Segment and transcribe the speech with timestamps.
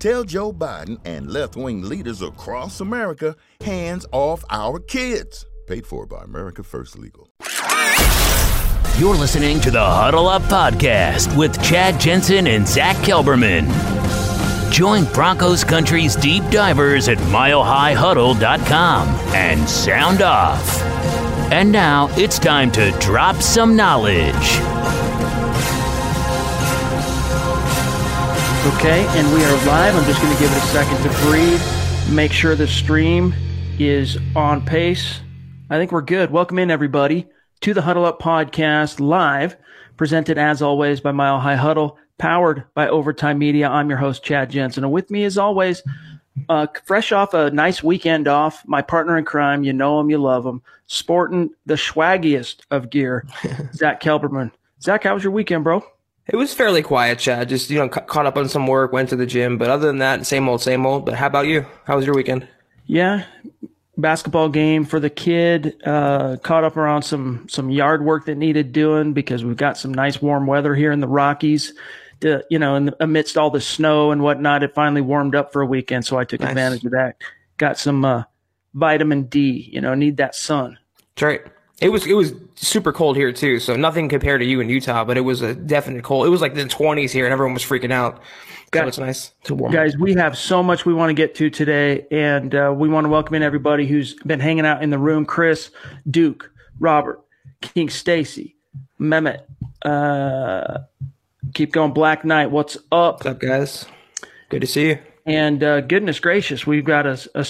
[0.00, 5.44] Tell Joe Biden and left wing leaders across America hands off our kids.
[5.66, 7.28] Paid for by America First Legal.
[8.98, 13.68] You're listening to the Huddle Up Podcast with Chad Jensen and Zach Kelberman.
[14.72, 20.80] Join Broncos Country's deep divers at milehighhuddle.com and sound off.
[21.52, 24.99] And now it's time to drop some knowledge.
[28.76, 29.94] Okay, and we are live.
[29.94, 31.60] I'm just going to give it a second to breathe,
[32.10, 33.34] make sure the stream
[33.78, 35.20] is on pace.
[35.68, 36.30] I think we're good.
[36.30, 37.26] Welcome in, everybody
[37.60, 39.56] to the Huddle Up podcast live,
[39.98, 43.68] presented as always by Mile High Huddle, powered by Overtime Media.
[43.68, 44.84] I'm your host, Chad Jensen.
[44.84, 45.82] And with me, as always,
[46.48, 50.16] uh, fresh off a nice weekend off, my partner in crime, you know him, you
[50.16, 53.26] love him, sporting the swaggiest of gear,
[53.74, 54.52] Zach Kelberman.
[54.80, 55.84] Zach, how was your weekend, bro?
[56.32, 57.48] It was fairly quiet, Chad.
[57.48, 59.58] Just, you know, ca- caught up on some work, went to the gym.
[59.58, 61.04] But other than that, same old, same old.
[61.04, 61.66] But how about you?
[61.84, 62.46] How was your weekend?
[62.86, 63.24] Yeah,
[63.96, 65.80] basketball game for the kid.
[65.84, 69.92] Uh, caught up around some some yard work that needed doing because we've got some
[69.92, 71.72] nice warm weather here in the Rockies.
[72.20, 75.52] To, you know, in the, amidst all the snow and whatnot, it finally warmed up
[75.52, 76.50] for a weekend, so I took nice.
[76.50, 77.16] advantage of that.
[77.56, 78.24] Got some uh,
[78.74, 79.68] vitamin D.
[79.72, 80.78] You know, need that sun.
[81.14, 81.42] That's right.
[81.80, 85.02] It was it was super cold here too, so nothing compared to you in Utah,
[85.02, 86.26] but it was a definite cold.
[86.26, 88.20] It was like the 20s here, and everyone was freaking out.
[88.70, 89.72] Guys, so it's nice to warm.
[89.72, 93.06] Guys, we have so much we want to get to today, and uh, we want
[93.06, 95.70] to welcome in everybody who's been hanging out in the room: Chris,
[96.08, 97.20] Duke, Robert,
[97.62, 98.56] King Stacy,
[99.00, 99.44] Mehmet.
[99.82, 100.80] Uh,
[101.54, 102.50] keep going, Black Knight.
[102.50, 103.24] What's up?
[103.24, 103.86] What's up, guys?
[104.50, 104.98] Good to see you.
[105.24, 107.46] And uh, goodness gracious, we've got a, a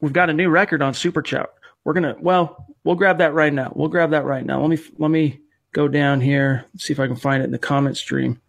[0.00, 1.50] we've got a new record on Super Chat.
[1.84, 3.72] We're gonna well, we'll grab that right now.
[3.74, 4.60] We'll grab that right now.
[4.60, 5.40] Let me let me
[5.72, 6.64] go down here.
[6.78, 8.40] See if I can find it in the comment stream.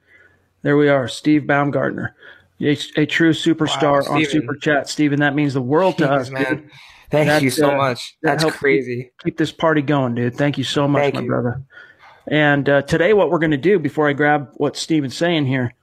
[0.62, 2.16] There we are, Steve Baumgartner,
[2.62, 4.90] a, a true superstar wow, on Super Chat.
[4.90, 6.70] Steven, that means the world to us, man.
[7.10, 8.18] Thank that, you so uh, much.
[8.22, 9.04] That's that crazy.
[9.04, 10.36] Keep, keep, this party going, dude.
[10.36, 11.28] Thank you so much, Thank my you.
[11.28, 11.62] brother.
[12.28, 15.74] And uh, today, what we're going to do before I grab what Steven's saying here,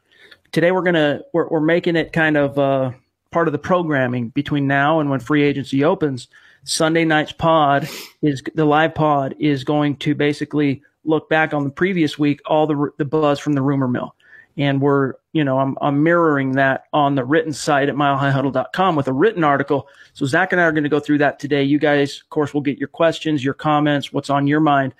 [0.53, 2.91] today we're going to we're, we're making it kind of uh,
[3.31, 6.29] part of the programming between now and when free agency opens
[6.65, 7.89] Sunday night's pod
[8.23, 12.67] is the live pod is going to basically look back on the previous week, all
[12.67, 14.15] the the buzz from the rumor mill,
[14.57, 19.09] and we're you know I'm, I'm mirroring that on the written site at milehighhuddle.com with
[19.09, 19.89] a written article.
[20.15, 21.63] So Zach and I are going to go through that today.
[21.63, 24.95] You guys, of course, will get your questions, your comments, what's on your mind.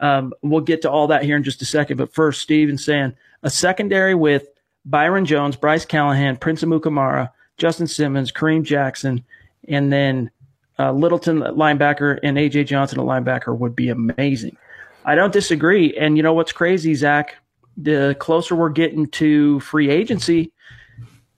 [0.00, 1.96] Um, we'll get to all that here in just a second.
[1.96, 4.46] But first, Steven saying a secondary with
[4.84, 9.24] Byron Jones, Bryce Callahan, Prince Amukamara, Justin Simmons, Kareem Jackson,
[9.66, 10.30] and then
[10.78, 14.56] uh, Littleton linebacker and AJ Johnson a linebacker would be amazing.
[15.04, 15.96] I don't disagree.
[15.96, 17.36] And you know what's crazy, Zach?
[17.76, 20.52] The closer we're getting to free agency,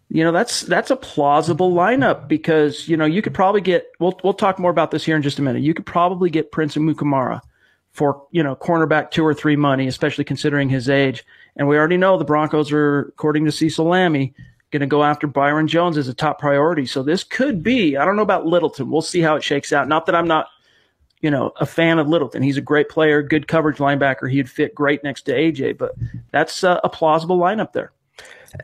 [0.08, 3.86] you know that's that's a plausible lineup because you know you could probably get.
[4.00, 5.62] We'll we'll talk more about this here in just a minute.
[5.62, 7.40] You could probably get Prince Amukamara
[7.92, 11.24] for you know cornerback two or three money, especially considering his age.
[11.56, 14.32] And we already know the Broncos are, according to Cecil Lammey,
[14.70, 16.86] going to go after Byron Jones as a top priority.
[16.86, 18.90] So this could be, I don't know about Littleton.
[18.90, 19.88] We'll see how it shakes out.
[19.88, 20.48] Not that I'm not,
[21.20, 22.42] you know, a fan of Littleton.
[22.42, 24.30] He's a great player, good coverage linebacker.
[24.30, 25.94] He'd fit great next to AJ, but
[26.30, 27.92] that's uh, a plausible lineup there.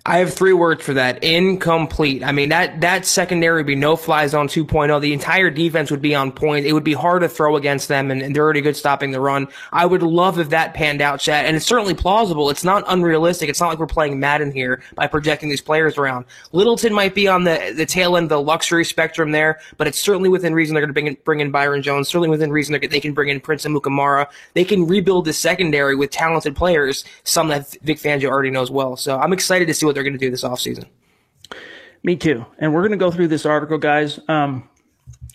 [0.05, 1.23] I have three words for that.
[1.23, 2.25] Incomplete.
[2.25, 5.01] I mean, that, that secondary would be no fly zone 2.0.
[5.01, 6.67] The entire defense would be on point.
[6.67, 9.21] It would be hard to throw against them, and, and, they're already good stopping the
[9.21, 9.47] run.
[9.73, 11.47] I would love if that panned out, Chad.
[11.47, 12.51] And it's certainly plausible.
[12.51, 13.49] It's not unrealistic.
[13.49, 16.25] It's not like we're playing Madden here by projecting these players around.
[16.51, 20.01] Littleton might be on the, the tail end of the luxury spectrum there, but it's
[20.01, 22.09] certainly within reason they're going to bring in, bring in Byron Jones.
[22.09, 24.27] Certainly within reason they can bring in Prince Amukamara.
[24.55, 28.97] They can rebuild the secondary with talented players, some that Vic Fangio already knows well.
[28.97, 30.85] So I'm excited to see what they're going to do this offseason.
[32.03, 32.45] Me too.
[32.59, 34.21] And we're going to go through this article, guys.
[34.29, 34.69] Um,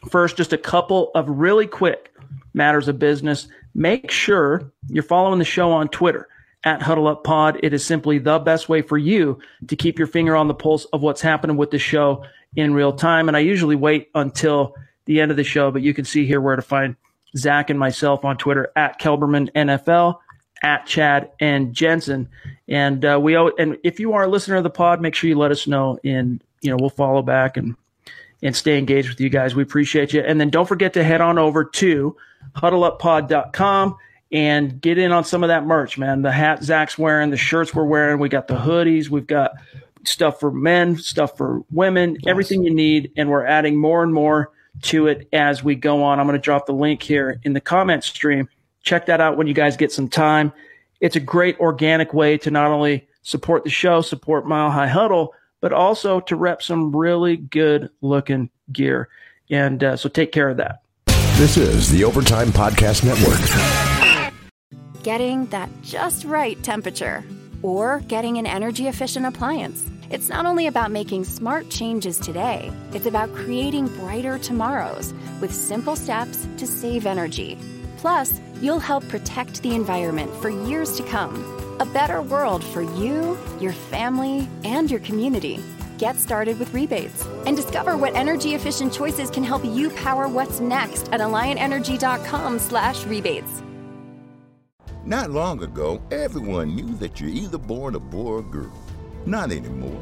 [0.09, 2.13] first, just a couple of really quick
[2.53, 3.47] matters of business.
[3.73, 6.27] Make sure you're following the show on Twitter
[6.63, 7.59] at Huddle Up Pod.
[7.63, 10.85] It is simply the best way for you to keep your finger on the pulse
[10.85, 12.23] of what's happening with the show
[12.55, 13.27] in real time.
[13.27, 16.41] And I usually wait until the end of the show, but you can see here
[16.41, 16.95] where to find
[17.35, 20.19] Zach and myself on Twitter at Kelberman NFL
[20.61, 22.29] at Chad and Jensen.
[22.67, 25.37] And uh, we and if you are a listener of the pod, make sure you
[25.37, 27.75] let us know, and you know we'll follow back and
[28.43, 29.55] and stay engaged with you guys.
[29.55, 30.21] We appreciate you.
[30.21, 32.15] And then don't forget to head on over to
[32.55, 33.97] huddleuppod.com
[34.31, 36.21] and get in on some of that merch, man.
[36.21, 39.51] The hat Zach's wearing, the shirts we're wearing, we got the hoodies, we've got
[40.05, 42.23] stuff for men, stuff for women, yes.
[42.25, 44.51] everything you need, and we're adding more and more
[44.83, 46.19] to it as we go on.
[46.19, 48.49] I'm going to drop the link here in the comment stream
[48.83, 50.51] Check that out when you guys get some time.
[50.99, 55.33] It's a great organic way to not only support the show, support Mile High Huddle,
[55.59, 59.09] but also to rep some really good looking gear.
[59.49, 60.81] And uh, so take care of that.
[61.37, 63.39] This is the Overtime Podcast Network.
[65.03, 67.23] Getting that just right temperature
[67.63, 69.89] or getting an energy efficient appliance.
[70.09, 75.95] It's not only about making smart changes today, it's about creating brighter tomorrows with simple
[75.95, 77.57] steps to save energy.
[78.01, 81.36] Plus, you'll help protect the environment for years to come.
[81.80, 85.59] A better world for you, your family, and your community.
[86.00, 90.59] Get started with rebates and discover what energy efficient choices can help you power what's
[90.59, 93.62] next at alliantenergy.com/rebates.
[95.06, 98.74] Not long ago, everyone knew that you're either born a boy or girl.
[99.27, 100.01] Not anymore.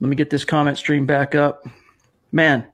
[0.00, 1.66] Let me get this comment stream back up
[2.34, 2.66] man,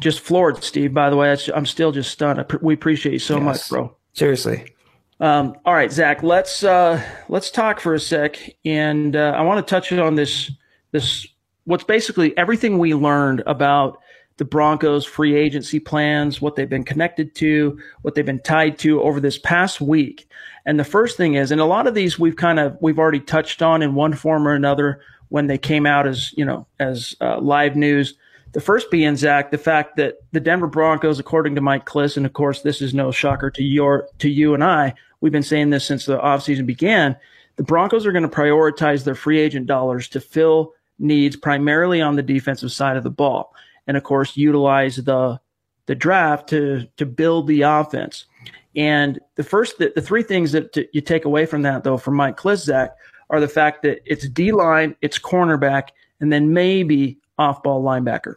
[0.00, 0.92] just floored, Steve.
[0.92, 2.44] By the way, I'm still just stunned.
[2.60, 3.44] we appreciate you so yes.
[3.44, 3.96] much, bro.
[4.12, 4.74] Seriously.
[5.20, 6.22] Um, all right, Zach.
[6.22, 10.50] Let's uh, let's talk for a sec, and uh, I want to touch on this
[10.92, 11.26] this
[11.64, 13.98] what's basically everything we learned about
[14.36, 19.02] the Broncos free agency plans, what they've been connected to, what they've been tied to
[19.02, 20.30] over this past week.
[20.64, 23.20] And the first thing is, and a lot of these we've kind of we've already
[23.20, 27.14] touched on in one form or another when they came out as you know as
[27.20, 28.14] uh, live news.
[28.52, 32.24] The first being, Zach, the fact that the Denver Broncos, according to Mike Klis, and
[32.24, 35.70] of course, this is no shocker to your to you and I, we've been saying
[35.70, 37.16] this since the offseason began.
[37.56, 42.16] The Broncos are going to prioritize their free agent dollars to fill needs primarily on
[42.16, 43.54] the defensive side of the ball,
[43.86, 45.40] and of course, utilize the
[45.86, 48.24] the draft to to build the offense.
[48.76, 52.14] And the first, the, the three things that you take away from that, though, from
[52.14, 52.92] Mike Klis, Zach,
[53.30, 55.88] are the fact that it's D line, it's cornerback,
[56.20, 58.34] and then maybe off ball linebacker.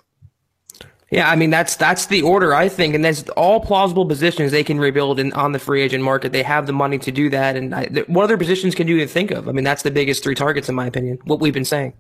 [1.12, 4.64] Yeah, I mean that's that's the order I think, and that's all plausible positions they
[4.64, 6.32] can rebuild in on the free agent market.
[6.32, 9.10] They have the money to do that, and I, what other positions can you even
[9.10, 9.50] think of?
[9.50, 11.20] I mean, that's the biggest three targets in my opinion.
[11.26, 11.94] What we've been saying.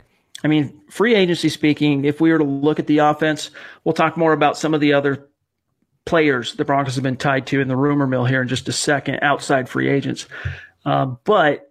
[0.43, 3.51] I mean, free agency speaking, if we were to look at the offense,
[3.83, 5.27] we'll talk more about some of the other
[6.05, 8.73] players the Broncos have been tied to in the rumor mill here in just a
[8.73, 10.25] second, outside free agents.
[10.85, 11.70] Uh, but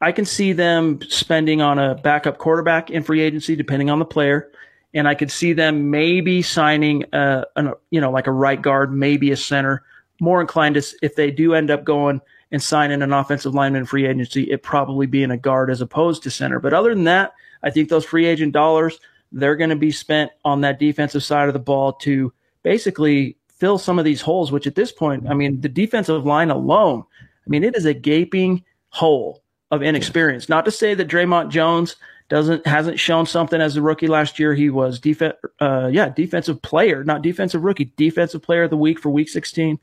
[0.00, 4.04] I can see them spending on a backup quarterback in free agency, depending on the
[4.04, 4.50] player.
[4.94, 8.60] And I could see them maybe signing uh, a, a you know, like a right
[8.60, 9.82] guard, maybe a center.
[10.20, 13.86] More inclined to, if they do end up going and signing an offensive lineman in
[13.86, 16.60] free agency, it probably being a guard as opposed to center.
[16.60, 18.98] But other than that, I think those free agent dollars
[19.32, 23.78] they're going to be spent on that defensive side of the ball to basically fill
[23.78, 27.04] some of these holes, which at this point, I mean, the defensive line alone,
[27.46, 30.48] I mean, it is a gaping hole of inexperience.
[30.48, 31.96] Not to say that Dre'Mont Jones
[32.28, 34.54] doesn't hasn't shown something as a rookie last year.
[34.54, 38.98] He was defense, uh, yeah, defensive player, not defensive rookie, defensive player of the week
[38.98, 39.78] for Week 16.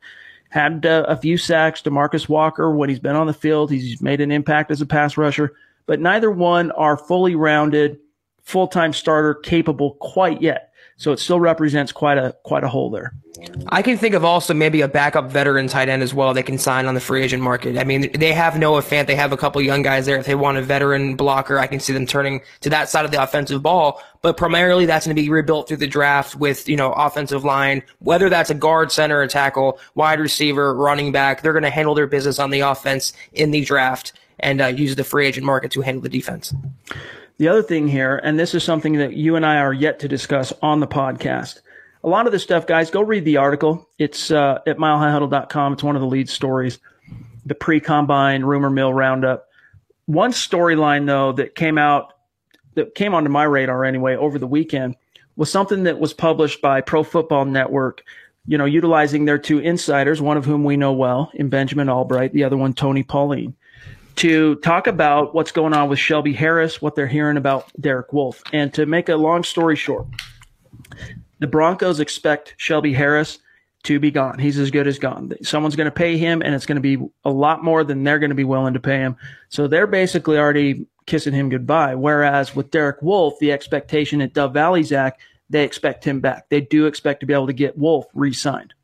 [0.50, 1.82] Had uh, a few sacks.
[1.82, 5.16] Demarcus Walker, when he's been on the field, he's made an impact as a pass
[5.16, 5.54] rusher.
[5.86, 7.98] But neither one are fully rounded,
[8.42, 10.72] full time starter capable quite yet.
[10.96, 13.12] So it still represents quite a quite a hole there.
[13.68, 16.56] I can think of also maybe a backup veteran tight end as well they can
[16.56, 17.76] sign on the free agent market.
[17.76, 19.06] I mean, they have Noah Fant.
[19.06, 20.16] They have a couple young guys there.
[20.16, 23.10] If they want a veteran blocker, I can see them turning to that side of
[23.10, 24.00] the offensive ball.
[24.22, 27.82] But primarily that's going to be rebuilt through the draft with, you know, offensive line,
[27.98, 31.42] whether that's a guard, center, or tackle, wide receiver, running back.
[31.42, 34.96] They're going to handle their business on the offense in the draft and uh, use
[34.96, 36.54] the free agent market to handle the defense.
[37.38, 40.08] The other thing here, and this is something that you and I are yet to
[40.08, 41.60] discuss on the podcast.
[42.02, 43.88] A lot of this stuff, guys, go read the article.
[43.98, 45.74] It's uh, at milehighhuddle.com.
[45.74, 46.78] It's one of the lead stories,
[47.44, 49.48] the pre combine rumor mill roundup.
[50.06, 52.14] One storyline, though, that came out,
[52.74, 54.96] that came onto my radar anyway over the weekend
[55.36, 58.02] was something that was published by Pro Football Network,
[58.46, 62.32] you know, utilizing their two insiders, one of whom we know well in Benjamin Albright,
[62.32, 63.54] the other one, Tony Pauline
[64.16, 68.42] to talk about what's going on with Shelby Harris, what they're hearing about Derek Wolfe.
[68.52, 70.06] And to make a long story short,
[71.38, 73.38] the Broncos expect Shelby Harris
[73.84, 74.38] to be gone.
[74.38, 75.32] He's as good as gone.
[75.42, 78.18] Someone's going to pay him, and it's going to be a lot more than they're
[78.18, 79.16] going to be willing to pay him.
[79.48, 81.94] So they're basically already kissing him goodbye.
[81.94, 86.48] Whereas with Derek Wolfe, the expectation at Dove Valley, Zach, they expect him back.
[86.48, 88.74] They do expect to be able to get Wolfe re signed.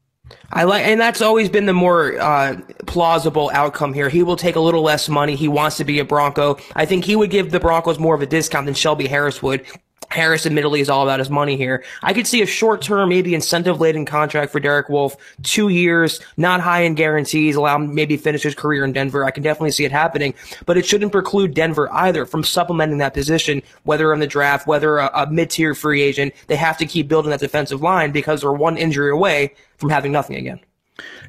[0.53, 4.09] I like, and that's always been the more uh, plausible outcome here.
[4.09, 5.37] He will take a little less money.
[5.37, 6.59] He wants to be a Bronco.
[6.77, 9.65] I think he would give the Broncos more of a discount than Shelby Harris would.
[10.13, 11.85] Harris admittedly is all about his money here.
[12.03, 16.21] I could see a short term, maybe incentive laden contract for Derek Wolfe, two years,
[16.37, 19.25] not high in guarantees, allow him maybe finish his career in Denver.
[19.25, 20.35] I can definitely see it happening,
[20.67, 24.99] but it shouldn't preclude Denver either from supplementing that position, whether in the draft, whether
[24.99, 26.35] a, a mid tier free agent.
[26.47, 30.13] They have to keep building that defensive line because they're one injury away from having
[30.13, 30.61] nothing again.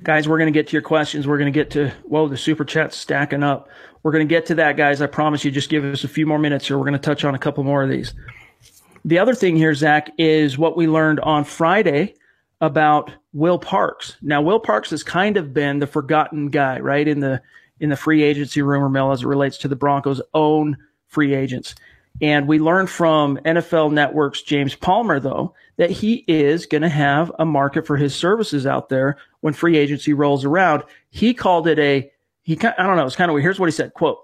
[0.03, 1.25] Guys, we're going to get to your questions.
[1.25, 3.69] We're going to get to, whoa, the super chat's stacking up.
[4.03, 5.01] We're going to get to that, guys.
[5.01, 5.51] I promise you.
[5.51, 6.77] Just give us a few more minutes here.
[6.77, 8.13] We're going to touch on a couple more of these.
[9.05, 12.15] The other thing here, Zach, is what we learned on Friday
[12.61, 14.15] about Will Parks.
[14.21, 17.41] Now, Will Parks has kind of been the forgotten guy, right, in the
[17.79, 21.75] in the free agency rumor mill as it relates to the Broncos' own free agents.
[22.21, 27.31] And we learned from NFL Network's James Palmer, though, that he is going to have
[27.39, 30.83] a market for his services out there when free agency rolls around.
[31.09, 32.09] He called it a,
[32.43, 33.43] he, I don't know, it's kind of weird.
[33.43, 34.19] Here's what he said, quote,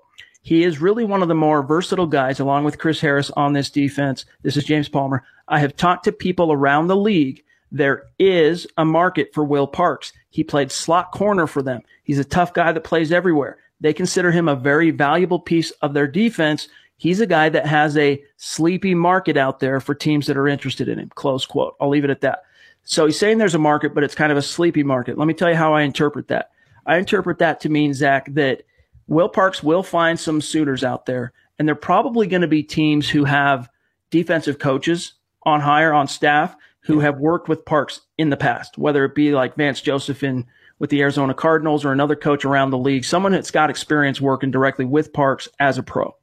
[0.49, 3.69] he is really one of the more versatile guys, along with Chris Harris on this
[3.69, 4.25] defense.
[4.41, 5.23] This is James Palmer.
[5.47, 7.43] I have talked to people around the league.
[7.71, 10.11] There is a market for Will Parks.
[10.31, 11.83] He played slot corner for them.
[12.03, 13.59] He's a tough guy that plays everywhere.
[13.79, 16.67] They consider him a very valuable piece of their defense.
[16.97, 20.89] He's a guy that has a sleepy market out there for teams that are interested
[20.89, 21.11] in him.
[21.13, 21.75] Close quote.
[21.79, 22.41] I'll leave it at that.
[22.85, 25.15] So he's saying there's a market, but it's kind of a sleepy market.
[25.15, 26.49] Let me tell you how I interpret that.
[26.87, 28.63] I interpret that to mean, Zach, that
[29.09, 33.09] Will Parks will find some suitors out there, and they're probably going to be teams
[33.09, 33.67] who have
[34.11, 35.13] defensive coaches
[35.43, 39.31] on hire on staff who have worked with Parks in the past, whether it be
[39.31, 40.45] like Vance Joseph in
[40.77, 44.51] with the Arizona Cardinals or another coach around the league, someone that's got experience working
[44.51, 46.15] directly with Parks as a pro.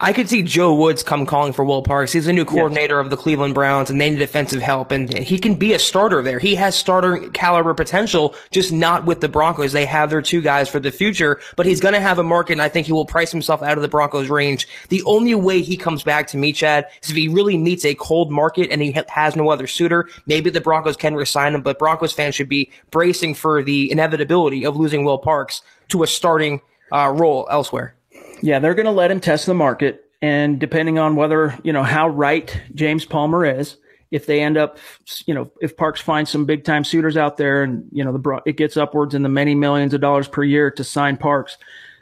[0.00, 2.12] I could see Joe Woods come calling for Will Parks.
[2.12, 3.04] He's the new coordinator yes.
[3.04, 6.22] of the Cleveland Browns, and they need defensive help, and he can be a starter
[6.22, 6.38] there.
[6.38, 9.72] He has starter caliber potential, just not with the Broncos.
[9.72, 12.52] They have their two guys for the future, but he's going to have a market,
[12.52, 14.68] and I think he will price himself out of the Broncos' range.
[14.88, 17.96] The only way he comes back to me, Chad, is if he really meets a
[17.96, 20.08] cold market and he has no other suitor.
[20.26, 24.64] Maybe the Broncos can resign him, but Broncos fans should be bracing for the inevitability
[24.64, 26.60] of losing Will Parks to a starting
[26.92, 27.94] uh, role elsewhere.
[28.42, 30.04] Yeah, they're going to let him test the market.
[30.20, 33.76] And depending on whether, you know, how right James Palmer is,
[34.10, 34.78] if they end up,
[35.26, 38.42] you know, if Parks finds some big time suitors out there and, you know, the
[38.46, 41.58] it gets upwards in the many millions of dollars per year to sign Parks,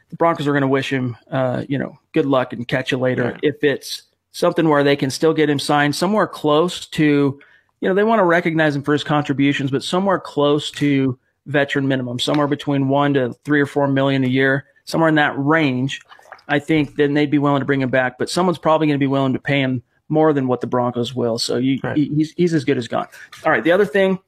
[0.09, 2.99] the Broncos are going to wish him, uh, you know, good luck and catch you
[2.99, 3.37] later.
[3.43, 3.51] Yeah.
[3.51, 7.41] If it's something where they can still get him signed somewhere close to,
[7.81, 11.89] you know, they want to recognize him for his contributions, but somewhere close to veteran
[11.89, 16.01] minimum, somewhere between one to three or four million a year, somewhere in that range.
[16.49, 18.19] I think then they'd be willing to bring him back.
[18.19, 21.15] But someone's probably going to be willing to pay him more than what the Broncos
[21.15, 21.39] will.
[21.39, 21.97] So you, right.
[21.97, 23.09] he's he's as good as gone.
[23.45, 23.65] All right.
[23.65, 24.19] The other thing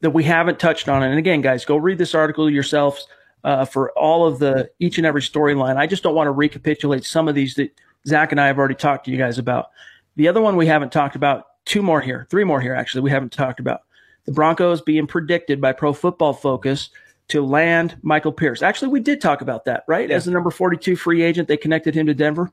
[0.00, 3.06] that we haven't touched on, and again, guys, go read this article yourselves
[3.42, 5.76] uh, for all of the each and every storyline.
[5.76, 7.70] I just don't want to recapitulate some of these that
[8.06, 9.70] Zach and I have already talked to you guys about.
[10.16, 13.10] The other one we haven't talked about, two more here, three more here actually, we
[13.10, 13.80] haven't talked about.
[14.26, 16.90] The Broncos being predicted by Pro Football Focus
[17.28, 18.62] to land Michael Pierce.
[18.62, 20.10] Actually, we did talk about that, right?
[20.10, 22.52] As the number 42 free agent, they connected him to Denver.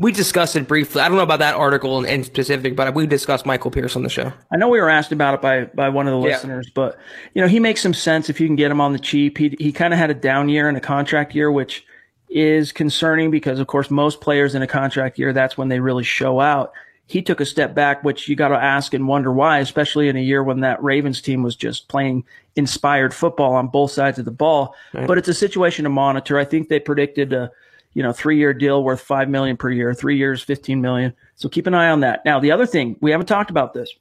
[0.00, 1.02] We discussed it briefly.
[1.02, 4.02] I don't know about that article in, in, specific, but we discussed Michael Pierce on
[4.02, 4.32] the show.
[4.52, 6.72] I know we were asked about it by by one of the listeners, yeah.
[6.74, 6.98] but
[7.34, 9.38] you know he makes some sense if you can get him on the cheap.
[9.38, 11.84] He he kind of had a down year and a contract year, which
[12.28, 16.04] is concerning because of course most players in a contract year that's when they really
[16.04, 16.72] show out.
[17.08, 20.16] He took a step back, which you got to ask and wonder why, especially in
[20.16, 22.24] a year when that Ravens team was just playing
[22.54, 24.74] inspired football on both sides of the ball.
[24.92, 25.06] Right.
[25.06, 26.38] But it's a situation to monitor.
[26.38, 27.50] I think they predicted a
[27.94, 31.12] you know, three year deal worth five million per year, three years, 15 million.
[31.34, 32.24] So keep an eye on that.
[32.24, 33.92] Now, the other thing, we haven't talked about this.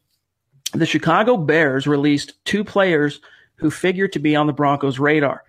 [0.74, 3.22] The Chicago Bears released two players
[3.56, 5.44] who figure to be on the Broncos radar.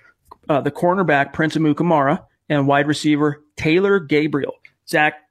[0.48, 4.54] Uh, the cornerback, Prince Amukamara, and wide receiver, Taylor Gabriel.
[4.88, 5.27] Zach,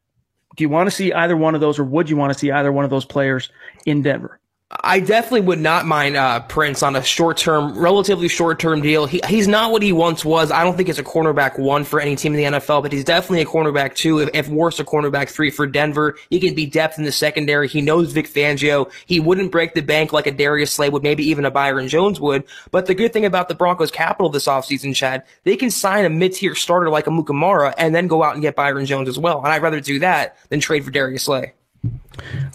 [0.58, 2.52] do you want to see either one of those or would you want to see
[2.52, 3.50] either one of those players
[3.86, 4.40] in Denver?
[4.70, 9.06] I definitely would not mind uh, Prince on a short term, relatively short term deal.
[9.06, 10.52] He, he's not what he once was.
[10.52, 13.06] I don't think he's a cornerback one for any team in the NFL, but he's
[13.06, 14.20] definitely a cornerback two.
[14.20, 16.18] If, if worse, a cornerback three for Denver.
[16.30, 17.70] He can be depth in the secondary.
[17.70, 18.92] He knows Vic Fangio.
[19.06, 22.20] He wouldn't break the bank like a Darius Slay would, maybe even a Byron Jones
[22.20, 22.44] would.
[22.72, 26.10] But the good thing about the Broncos capital this offseason, Chad, they can sign a
[26.10, 29.38] mid tier starter like Amukamara and then go out and get Byron Jones as well.
[29.38, 31.54] And I'd rather do that than trade for Darius Slay.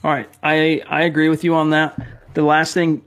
[0.04, 1.98] All right, I I agree with you on that.
[2.34, 3.02] The last thing,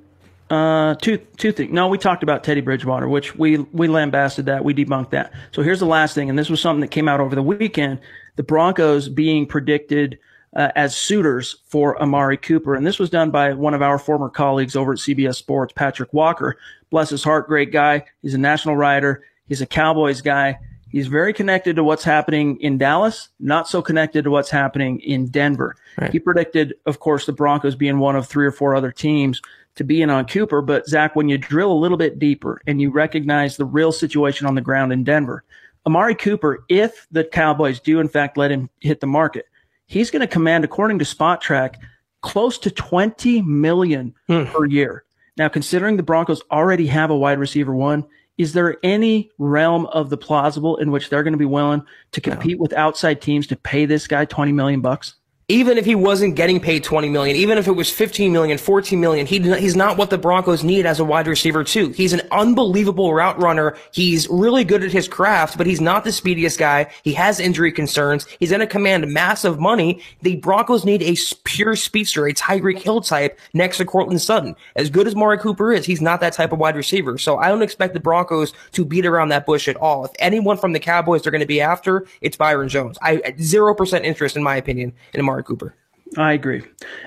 [0.50, 1.72] uh, two two things.
[1.72, 5.32] No, we talked about Teddy Bridgewater, which we we lambasted that, we debunked that.
[5.52, 8.00] So here's the last thing, and this was something that came out over the weekend:
[8.36, 10.20] the Broncos being predicted.
[10.56, 12.76] Uh, as suitors for Amari Cooper.
[12.76, 16.14] And this was done by one of our former colleagues over at CBS Sports, Patrik
[16.14, 16.56] Walker.
[16.92, 18.06] Bless his heart, great guy.
[18.22, 19.26] He's a national writer.
[19.50, 20.58] He's a Cowboys guy.
[20.96, 25.28] He's very connected to what's happening in Dallas, not so connected to what's happening in
[25.28, 25.76] Denver.
[25.98, 26.10] Right.
[26.10, 29.42] He predicted, of course, the Broncos being one of three or four other teams
[29.76, 30.62] to be in on Cooper.
[30.62, 34.48] But Zach, when you drill a little bit deeper and you recognize the real situation
[34.48, 35.44] on the ground in Denver,
[35.86, 39.48] Amari Cooper, if the Cowboys do in fact let him hit the market,
[39.88, 41.76] he's going to command, according to Spotrac,
[42.22, 44.46] close to 20 million hmm.
[44.46, 45.04] per year.
[45.36, 48.06] Now, considering the Broncos already have a wide receiver one,
[48.38, 52.22] is there any realm of the plausible in which they're going to be willing to
[52.22, 52.62] compete no.
[52.62, 55.16] with outside teams to pay this guy 20 million bucks?
[55.48, 59.00] Even if he wasn't getting paid 20 million, even if it was 15 million, 14
[59.00, 61.90] million, he, he's not what the Broncos need as a wide receiver too.
[61.90, 63.78] He's an unbelievable route runner.
[63.92, 66.92] He's really good at his craft, but he's not the speediest guy.
[67.04, 68.26] He has injury concerns.
[68.40, 70.02] He's going to command massive money.
[70.24, 74.56] The Broncos need a pure speedster, a Tyreek Hill type next to Courtland Sutton.
[74.76, 77.20] As good as Mari Cooper is, he's not that type of wide receiver.
[77.20, 80.06] So I don't expect the Broncos to beat around that bush at all.
[80.06, 82.98] If anyone from the Cowboys they're going to be after, it's Byron Jones.
[83.04, 85.76] I, 0% interest in my opinion in Amari Amari Cooper.
[86.18, 86.64] I agree.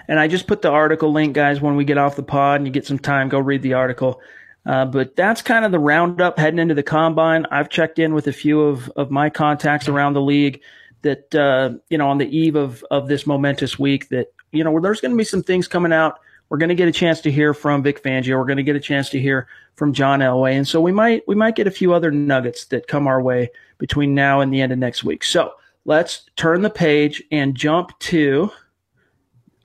[0.06, 2.66] And I just put the article link, guys, when we get off the pod and
[2.66, 4.20] you get some time, go read the article.
[4.66, 7.46] Uh, but that's kind of the roundup heading into the combine.
[7.50, 10.60] I've checked in with a few of, of my contacts around the league
[11.02, 14.78] that, uh, you know, on the eve of, of this momentous week that, you know,
[14.80, 16.18] there's going to be some things coming out.
[16.50, 18.36] We're going to get a chance to hear from Vic Fangio.
[18.36, 20.52] We're going to get a chance to hear from John Elway.
[20.52, 23.50] And so we might, we might get a few other nuggets that come our way
[23.78, 25.24] between now and the end of next week.
[25.24, 25.52] So
[25.88, 28.50] let's turn the page and jump to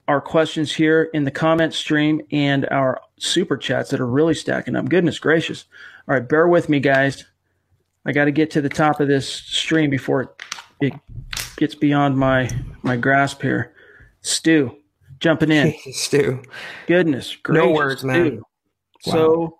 [0.07, 4.77] our questions here in the comment stream and our super chats that are really stacking
[4.77, 4.87] up.
[4.87, 5.65] Goodness gracious.
[6.07, 7.25] All right, bear with me, guys.
[8.05, 10.33] I got to get to the top of this stream before
[10.79, 10.93] it,
[11.57, 12.49] gets beyond my
[12.83, 13.73] my grasp here.
[14.21, 14.77] Stu,
[15.19, 15.73] jumping in.
[15.91, 16.41] Stu.
[16.87, 17.65] Goodness gracious.
[17.65, 18.37] No words, man.
[19.05, 19.13] Wow.
[19.13, 19.59] So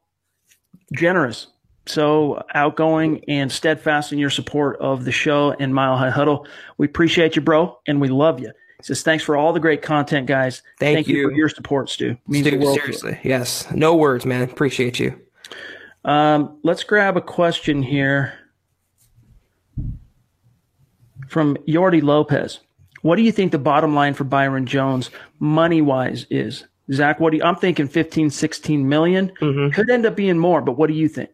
[0.93, 1.47] generous
[1.85, 6.47] so outgoing and steadfast in your support of the show and Mile High Huddle.
[6.77, 8.51] We appreciate you, bro, and we love you.
[8.77, 10.61] He says, thanks for all the great content, guys.
[10.79, 11.17] Thank, Thank you.
[11.17, 11.29] you.
[11.29, 12.17] for your support, Stu.
[12.27, 13.19] Means Stu, seriously.
[13.23, 13.69] Yes.
[13.71, 14.41] No words, man.
[14.41, 15.19] Appreciate you.
[16.05, 18.33] Um, let's grab a question here
[21.29, 22.59] from Yordi Lopez.
[23.01, 26.65] What do you think the bottom line for Byron Jones money wise is?
[26.91, 29.31] Zach, what do you, I'm thinking 15, 16 million.
[29.41, 29.73] Mm-hmm.
[29.73, 31.29] Could end up being more, but what do you think?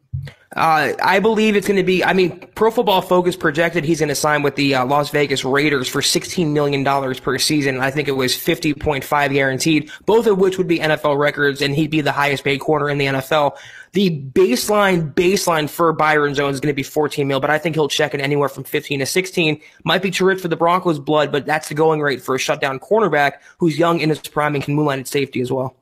[0.55, 2.03] Uh, I believe it's going to be.
[2.03, 5.45] I mean, Pro Football Focus projected he's going to sign with the uh, Las Vegas
[5.45, 6.83] Raiders for $16 million
[7.15, 7.79] per season.
[7.79, 11.91] I think it was 50.5 guaranteed, both of which would be NFL records, and he'd
[11.91, 13.57] be the highest paid corner in the NFL.
[13.91, 17.75] The baseline baseline for Byron Jones is going to be 14 mil, but I think
[17.75, 19.61] he'll check in anywhere from 15 to 16.
[19.83, 22.39] Might be too rich for the Broncos' blood, but that's the going rate for a
[22.39, 25.78] shutdown cornerback who's young in his prime and can moonlight at safety as well.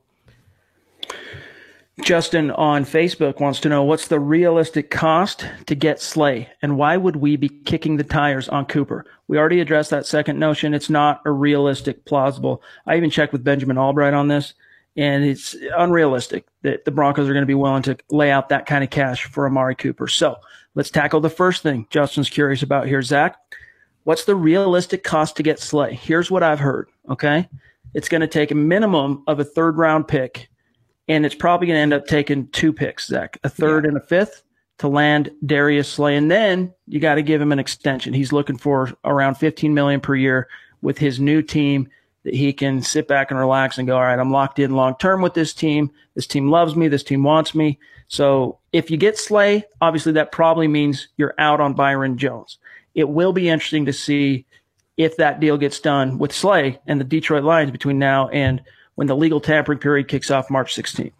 [2.02, 6.96] Justin on Facebook wants to know what's the realistic cost to get Slay and why
[6.96, 9.04] would we be kicking the tires on Cooper?
[9.26, 10.74] We already addressed that second notion.
[10.74, 12.62] It's not a realistic, plausible.
[12.86, 14.54] I even checked with Benjamin Albright on this
[14.96, 18.66] and it's unrealistic that the Broncos are going to be willing to lay out that
[18.66, 20.08] kind of cash for Amari Cooper.
[20.08, 20.36] So
[20.74, 23.36] let's tackle the first thing Justin's curious about here, Zach.
[24.04, 25.94] What's the realistic cost to get Slay?
[25.94, 26.88] Here's what I've heard.
[27.10, 27.48] Okay.
[27.94, 30.48] It's going to take a minimum of a third round pick
[31.08, 33.88] and it's probably going to end up taking two picks, Zach, a third yeah.
[33.88, 34.42] and a fifth
[34.78, 38.14] to land Darius Slay, and then you got to give him an extension.
[38.14, 40.48] He's looking for around 15 million per year
[40.82, 41.88] with his new team
[42.24, 44.94] that he can sit back and relax and go, all right, I'm locked in long
[44.98, 45.90] term with this team.
[46.14, 46.88] This team loves me.
[46.88, 47.78] This team wants me.
[48.06, 52.58] So if you get Slay, obviously that probably means you're out on Byron Jones.
[52.94, 54.46] It will be interesting to see
[54.96, 58.62] if that deal gets done with Slay and the Detroit Lions between now and
[58.98, 61.12] when the legal tampering period kicks off March 16th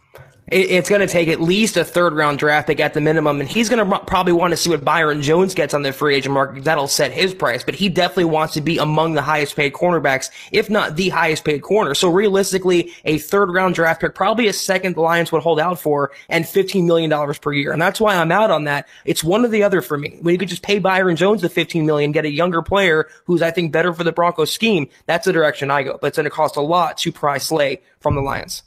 [0.51, 3.49] it's going to take at least a third round draft pick at the minimum, and
[3.49, 6.33] he's going to probably want to see what Byron Jones gets on the free agent
[6.33, 6.65] market.
[6.65, 10.31] That'll set his price, but he definitely wants to be among the highest paid cornerbacks,
[10.53, 11.95] if not the highest paid corner.
[11.95, 15.79] So realistically, a third round draft pick, probably a second the Lions would hold out
[15.79, 17.73] for, and $15 million per year.
[17.73, 18.89] And that's why I'm out on that.
[19.05, 20.19] It's one or the other for me.
[20.23, 23.43] When you could just pay Byron Jones the 15 million, get a younger player who's,
[23.43, 25.99] I think, better for the Broncos scheme, that's the direction I go.
[26.01, 28.63] But it's going to cost a lot to pry Slay from the Lions.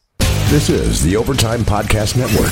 [0.52, 2.52] This is the Overtime Podcast Network.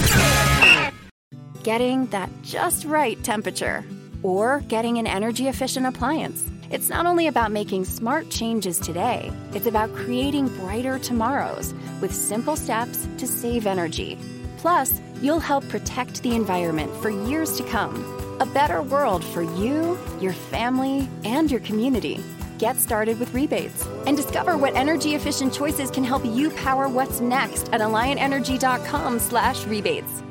[1.63, 3.83] Getting that just right temperature
[4.23, 6.49] or getting an energy efficient appliance.
[6.71, 12.55] It's not only about making smart changes today, it's about creating brighter tomorrows with simple
[12.55, 14.17] steps to save energy.
[14.59, 18.01] Plus, you'll help protect the environment for years to come.
[18.39, 22.23] A better world for you, your family, and your community.
[22.59, 27.21] Get started with rebates and discover what energy efficient choices can help you power what's
[27.21, 30.23] next at alliantenergy.com/rebates.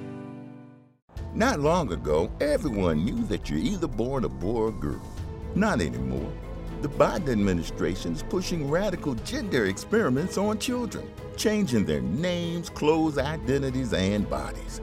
[1.35, 5.01] Not long ago, everyone knew that you're either born a boy or girl.
[5.55, 6.31] Not anymore.
[6.83, 13.95] The Biden administration is pushing radical gender experiments on children, changing their names, clothes, identities,
[13.95, 14.83] and bodies.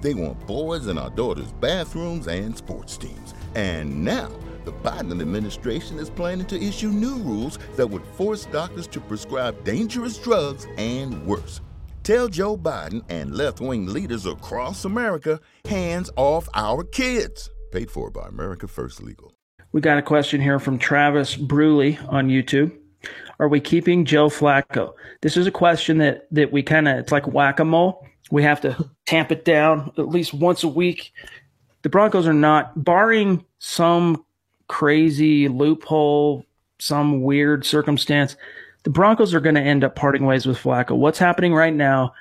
[0.00, 3.34] They want boys in our daughters' bathrooms and sports teams.
[3.54, 4.30] And now,
[4.64, 9.64] the Biden administration is planning to issue new rules that would force doctors to prescribe
[9.64, 11.60] dangerous drugs and worse.
[12.02, 17.50] Tell Joe Biden and left wing leaders across America hands off our kids.
[17.70, 19.32] Paid for by America First Legal.
[19.72, 22.74] We got a question here from Travis Bruley on YouTube.
[23.38, 24.94] Are we keeping Joe Flacco?
[25.20, 28.07] This is a question that that we kind of it's like whack a mole.
[28.30, 31.12] We have to tamp it down at least once a week.
[31.82, 34.24] The Broncos are not, barring some
[34.68, 36.44] crazy loophole,
[36.78, 38.36] some weird circumstance,
[38.84, 40.96] the Broncos are going to end up parting ways with Flacco.
[40.96, 42.14] What's happening right now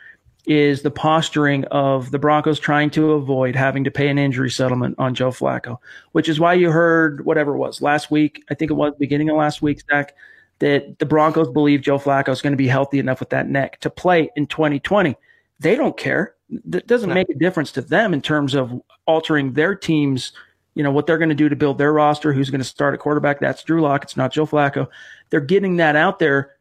[0.45, 4.95] is the posturing of the Broncos trying to avoid having to pay an injury settlement
[4.97, 5.77] on Joe Flacco,
[6.13, 8.43] which is why you heard whatever it was last week.
[8.49, 10.15] I think it was beginning of last week, Zach,
[10.59, 13.79] that the Broncos believe Joe Flacco is going to be healthy enough with that neck
[13.81, 15.15] to play in 2020
[15.59, 16.35] they don't care.
[16.65, 20.31] That doesn't make a difference to them in terms of altering their teams.
[20.75, 22.31] You know what they're going to do to build their roster.
[22.31, 23.39] Who's going to start at quarterback?
[23.39, 24.03] That's Drew Lock.
[24.03, 24.87] It's not Joe Flacco.
[25.29, 26.51] They're getting that out there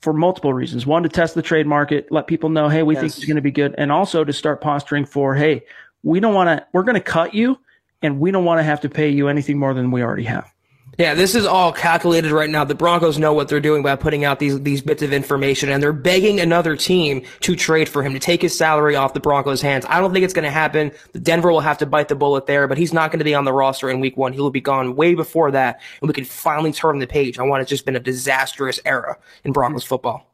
[0.00, 0.84] for multiple reasons.
[0.84, 3.00] One, to test the trade market, let people know, hey, we yes.
[3.00, 5.64] think he's going to be good, and also to start posturing for, hey,
[6.02, 6.66] we don't want to.
[6.72, 7.58] We're going to cut you,
[8.02, 10.52] and we don't want to have to pay you anything more than we already have.
[10.98, 12.64] Yeah, this is all calculated right now.
[12.64, 15.82] The Broncos know what they're doing by putting out these these bits of information, and
[15.82, 19.62] they're begging another team to trade for him to take his salary off the Broncos'
[19.62, 19.86] hands.
[19.88, 20.92] I don't think it's going to happen.
[21.12, 23.34] The Denver will have to bite the bullet there, but he's not going to be
[23.34, 24.34] on the roster in Week One.
[24.34, 27.48] He will be gone way before that, and we can finally turn the page on
[27.48, 30.31] what has just been a disastrous era in Broncos football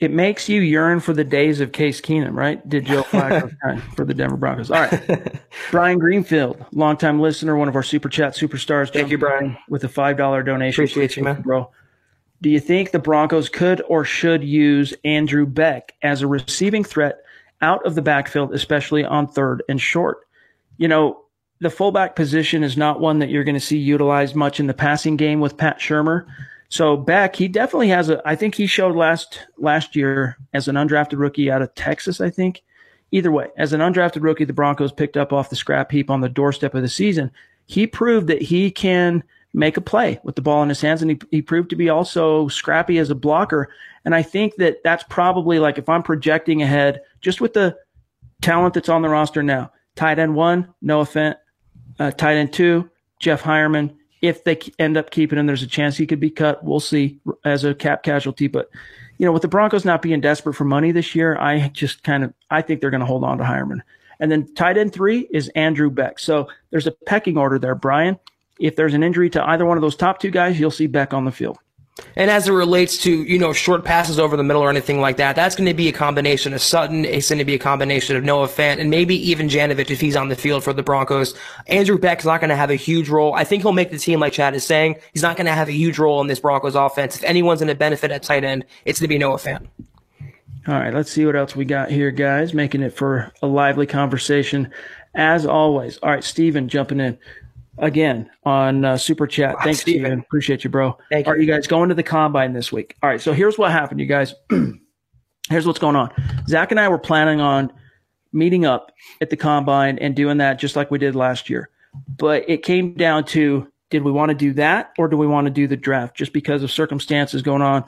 [0.00, 2.66] it makes you yearn for the days of Case Keenum, right?
[2.68, 4.70] Did Joe Flacco for the Denver Broncos?
[4.70, 8.92] All right, Brian Greenfield, longtime listener, one of our super chat superstars.
[8.92, 10.82] Thank you, Brian, with a five dollar donation.
[10.82, 11.70] Appreciate you, man, bro.
[12.42, 17.18] Do you think the Broncos could or should use Andrew Beck as a receiving threat
[17.60, 20.26] out of the backfield, especially on third and short?
[20.78, 21.20] You know,
[21.60, 24.72] the fullback position is not one that you're going to see utilized much in the
[24.72, 26.24] passing game with Pat Shurmur.
[26.70, 28.22] So Beck, he definitely has a.
[28.24, 32.20] I think he showed last last year as an undrafted rookie out of Texas.
[32.20, 32.62] I think
[33.10, 36.20] either way, as an undrafted rookie, the Broncos picked up off the scrap heap on
[36.20, 37.32] the doorstep of the season.
[37.66, 41.10] He proved that he can make a play with the ball in his hands, and
[41.10, 43.68] he, he proved to be also scrappy as a blocker.
[44.04, 47.76] And I think that that's probably like if I'm projecting ahead, just with the
[48.42, 51.34] talent that's on the roster now, tight end one, Noah Fant,
[51.98, 53.96] uh, tight end two, Jeff Heuerman.
[54.22, 56.62] If they end up keeping him, there's a chance he could be cut.
[56.62, 58.70] We'll see as a cap casualty, but
[59.18, 62.24] you know, with the Broncos not being desperate for money this year, I just kind
[62.24, 63.80] of I think they're going to hold on to Heuerman.
[64.18, 66.18] And then tight end three is Andrew Beck.
[66.18, 68.18] So there's a pecking order there, Brian.
[68.58, 71.14] If there's an injury to either one of those top two guys, you'll see Beck
[71.14, 71.58] on the field.
[72.16, 75.16] And as it relates to, you know, short passes over the middle or anything like
[75.18, 77.04] that, that's going to be a combination of Sutton.
[77.04, 80.16] It's going to be a combination of Noah Fant and maybe even Janovich if he's
[80.16, 81.34] on the field for the Broncos.
[81.66, 83.34] Andrew Beck is not going to have a huge role.
[83.34, 84.96] I think he'll make the team like Chad is saying.
[85.12, 87.16] He's not going to have a huge role in this Broncos offense.
[87.16, 89.66] If anyone's going to benefit at tight end, it's going to be Noah Fant.
[90.68, 93.86] All right, let's see what else we got here, guys, making it for a lively
[93.86, 94.70] conversation
[95.14, 95.96] as always.
[95.98, 97.18] All right, Steven jumping in
[97.80, 99.56] again on uh, Super Chat.
[99.56, 100.02] Wow, Thanks, Steven.
[100.02, 100.20] Steven.
[100.20, 100.96] Appreciate you, bro.
[101.10, 101.46] Thank Are you.
[101.46, 102.96] you guys going to the combine this week?
[103.02, 104.34] All right, so here's what happened, you guys.
[105.48, 106.12] here's what's going on.
[106.46, 107.72] Zach and I were planning on
[108.32, 111.70] meeting up at the combine and doing that just like we did last year.
[112.16, 115.46] But it came down to did we want to do that or do we want
[115.46, 117.84] to do the draft just because of circumstances going on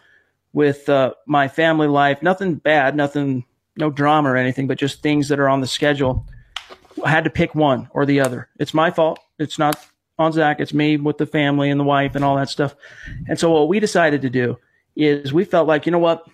[0.52, 2.20] with uh, my family life?
[2.22, 3.44] Nothing bad, nothing,
[3.76, 6.26] no drama or anything, but just things that are on the schedule.
[7.04, 8.48] I had to pick one or the other.
[8.58, 9.20] It's my fault.
[9.42, 9.76] It's not
[10.18, 10.60] on Zach.
[10.60, 12.74] It's me with the family and the wife and all that stuff.
[13.28, 14.58] And so what we decided to do
[14.96, 16.24] is we felt like, you know what?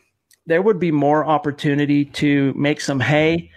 [0.47, 3.51] There would be more opportunity to make some hay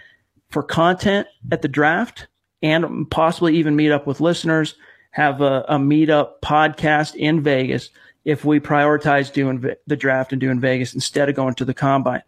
[0.50, 2.26] for content at the draft
[2.62, 4.74] and possibly even meet up with listeners,
[5.10, 7.90] have a, a meetup podcast in Vegas
[8.24, 12.22] if we prioritize doing the draft and doing Vegas instead of going to the combine.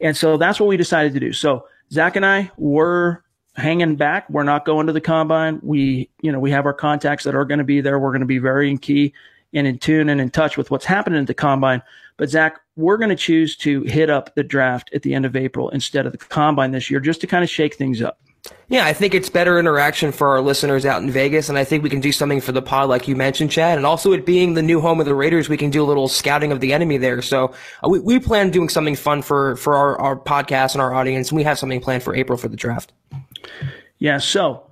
[0.00, 1.32] And so that's what we decided to do.
[1.32, 3.24] So Zach and I were
[3.56, 4.28] hanging back.
[4.30, 5.60] We're not going to the combine.
[5.62, 7.98] We, you know, we have our contacts that are going to be there.
[7.98, 9.12] We're going to be very in key
[9.52, 11.82] and in tune and in touch with what's happening at the combine.
[12.16, 15.36] But Zach, we're going to choose to hit up the draft at the end of
[15.36, 18.20] April instead of the combine this year, just to kind of shake things up.
[18.68, 21.82] Yeah, I think it's better interaction for our listeners out in Vegas, and I think
[21.82, 23.76] we can do something for the pod, like you mentioned, Chad.
[23.76, 26.08] And also, it being the new home of the Raiders, we can do a little
[26.08, 27.20] scouting of the enemy there.
[27.20, 27.52] So
[27.84, 31.30] uh, we, we plan doing something fun for for our, our podcast and our audience,
[31.30, 32.92] and we have something planned for April for the draft.
[33.98, 34.18] Yeah.
[34.18, 34.70] So,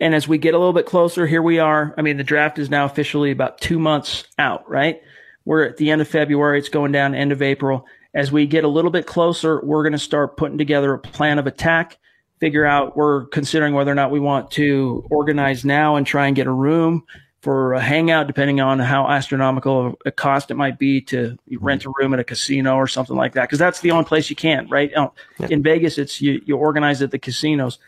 [0.00, 1.94] and as we get a little bit closer, here we are.
[1.98, 5.02] I mean, the draft is now officially about two months out, right?
[5.44, 6.58] We're at the end of February.
[6.58, 7.86] It's going down end of April.
[8.14, 11.38] As we get a little bit closer, we're going to start putting together a plan
[11.38, 11.98] of attack,
[12.40, 16.34] figure out, we're considering whether or not we want to organize now and try and
[16.34, 17.04] get a room
[17.40, 21.92] for a hangout, depending on how astronomical a cost it might be to rent a
[21.98, 23.48] room at a casino or something like that.
[23.48, 24.92] Cause that's the only place you can, right?
[24.96, 25.12] Oh,
[25.48, 27.78] in Vegas, it's you, you organize at the casinos.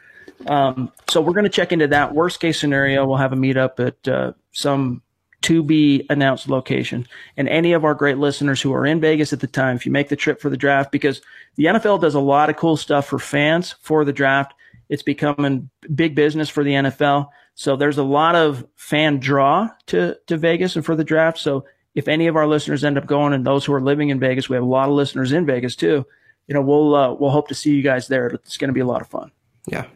[0.47, 2.15] Um, so we're going to check into that.
[2.15, 5.03] Worst case scenario, we'll have a meetup at uh, some
[5.43, 7.07] to be announced location.
[7.37, 9.93] And any of our great listeners who are in Vegas at the time, if you
[9.93, 11.21] make the trip for the draft, because
[11.57, 14.55] the NFL does a lot of cool stuff for fans for the draft.
[14.89, 17.29] It's becoming big business for the NFL.
[17.55, 21.39] So there's a lot of fan draw to, to Vegas and for the draft.
[21.39, 24.21] So if any of our listeners end up going and those who are living in
[24.21, 26.07] Vegas, we have a lot of listeners in Vegas too.
[26.47, 28.29] You know, we'll, uh, we'll hope to see you guys there.
[28.29, 29.33] It's going to be a lot of fun.
[29.67, 29.87] Yeah.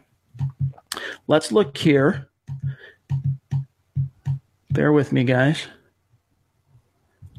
[1.27, 2.29] Let's look here.
[4.71, 5.67] Bear with me, guys.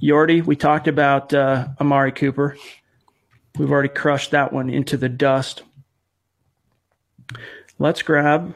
[0.02, 2.56] Yordi, we talked about uh, Amari Cooper.
[3.58, 5.62] We've already crushed that one into the dust.
[7.78, 8.54] Let's grab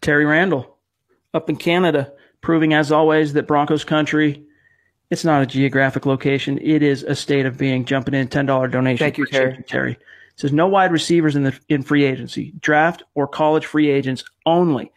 [0.00, 0.76] Terry Randall
[1.34, 4.44] up in Canada, proving as always that Broncos country,
[5.10, 6.58] it's not a geographic location.
[6.62, 7.84] It is a state of being.
[7.84, 8.98] Jumping in, $10 donation.
[8.98, 9.62] Thank you, Terry.
[9.66, 9.98] Terry
[10.38, 14.92] says no wide receivers in the in free agency, draft or college free agents only.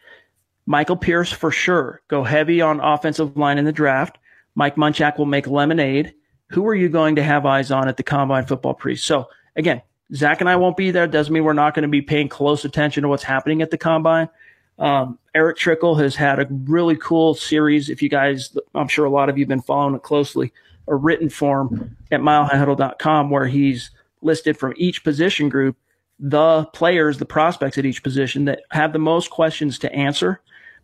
[0.68, 2.02] Michael Pierce for sure.
[2.08, 4.20] Go heavy on offensive line in the draft.
[4.54, 6.14] Mike Munchak will make lemonade.
[6.52, 8.96] Who are you going to have eyes on at the combine football pre?
[8.96, 9.82] So again,
[10.14, 11.08] Zach and I won't be there.
[11.08, 13.80] Doesn't mean we're not going to be paying close attention to what's happening at the
[13.80, 14.30] combine.
[14.78, 17.90] Um, Eric Trickle has had a really cool series.
[17.90, 20.54] If you guys, I'm sure a lot of you have been following it closely,
[20.88, 23.90] a written form at milehighhuddle.com where he's
[24.22, 25.78] listed from each position group
[26.22, 30.40] the players, the prospects at each position that have the most questions to answer.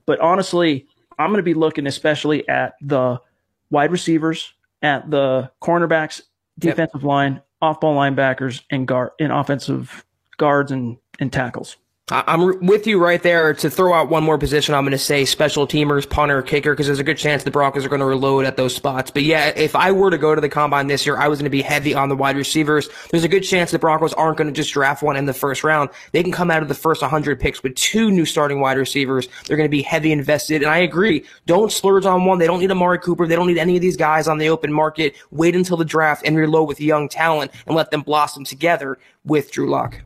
[0.08, 0.88] But honestly,
[1.20, 3.22] I'm going to be looking especially at the
[3.70, 6.22] wide receivers, at the cornerbacks,
[6.58, 7.08] defensive yep.
[7.08, 10.04] line, off ball linebackers, and guard and offensive
[10.38, 11.78] guards and, and tackles.
[12.10, 13.54] I'm with you right there.
[13.54, 16.86] To throw out one more position, I'm going to say special teamers, punter, kicker, because
[16.86, 19.12] there's a good chance the Broncos are going to reload at those spots.
[19.12, 21.48] But yeah, if I were to go to the combine this year, I was going
[21.48, 22.88] to be heavy on the wide receivers.
[23.12, 25.66] There's a good chance the Broncos aren't going to just draft one in the first
[25.66, 25.90] round.
[26.14, 29.28] They can come out of the first 100 picks with two new starting wide receivers.
[29.46, 30.62] They're going to be heavy invested.
[30.62, 31.26] And I agree.
[31.46, 32.40] Don't splurge on one.
[32.40, 33.28] They don't need Amari Cooper.
[33.28, 35.14] They don't need any of these guys on the open market.
[35.32, 39.52] Wait until the draft and reload with young talent and let them blossom together with
[39.52, 40.04] Drew Lock.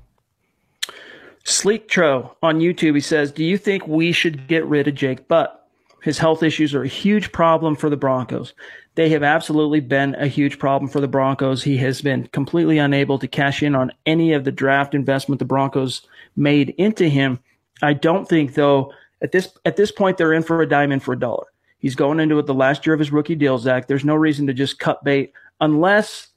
[1.44, 5.28] Sleek Tro on YouTube, he says, Do you think we should get rid of Jake
[5.28, 5.58] Butt?
[6.02, 8.54] His health issues are a huge problem for the Broncos.
[8.96, 11.64] They have absolutely been a huge problem for the Broncos.
[11.64, 15.46] He has been completely unable to cash in on any of the draft investment the
[15.46, 16.02] Broncos
[16.36, 17.40] made into him.
[17.82, 21.14] I don't think though at this at this point they're in for a dime for
[21.14, 21.46] a dollar.
[21.78, 23.88] He's going into it the last year of his rookie deal, Zach.
[23.88, 26.28] There's no reason to just cut bait unless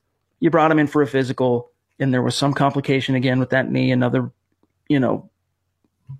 [0.40, 3.70] you brought him in for a physical and there was some complication again with that
[3.70, 4.30] knee, another
[4.88, 5.30] you know,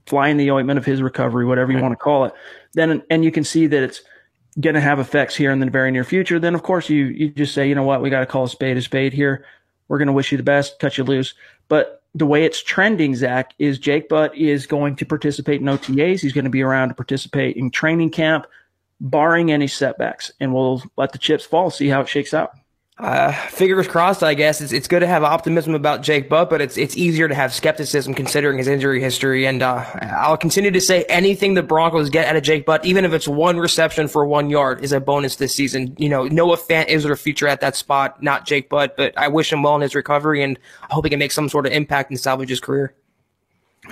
[0.06, 2.32] flying the ointment of his recovery, whatever you want to call it,
[2.72, 4.02] then and you can see that it's
[4.60, 6.38] going to have effects here in the very near future.
[6.38, 8.48] Then of course you you just say, you know what, we got to call a
[8.48, 9.44] spade a spade here.
[9.88, 11.34] We're going to wish you the best, cut you loose.
[11.68, 16.20] But the way it's trending, Zach, is Jake Butt is going to participate in OTAs.
[16.20, 18.46] He's going to be around to participate in training camp,
[19.00, 22.52] barring any setbacks, and we'll let the chips fall, see how it shakes out
[22.96, 24.60] uh, fingers crossed, I guess.
[24.60, 27.52] It's, it's good to have optimism about Jake Butt, but it's it's easier to have
[27.52, 29.46] skepticism considering his injury history.
[29.46, 29.84] And uh,
[30.16, 33.26] I'll continue to say anything the Broncos get out of Jake Butt, even if it's
[33.26, 35.96] one reception for one yard, is a bonus this season.
[35.98, 39.26] You know, Noah Fant is their future at that spot, not Jake Butt, but I
[39.26, 40.56] wish him well in his recovery, and
[40.88, 42.94] I hope he can make some sort of impact and salvage his career.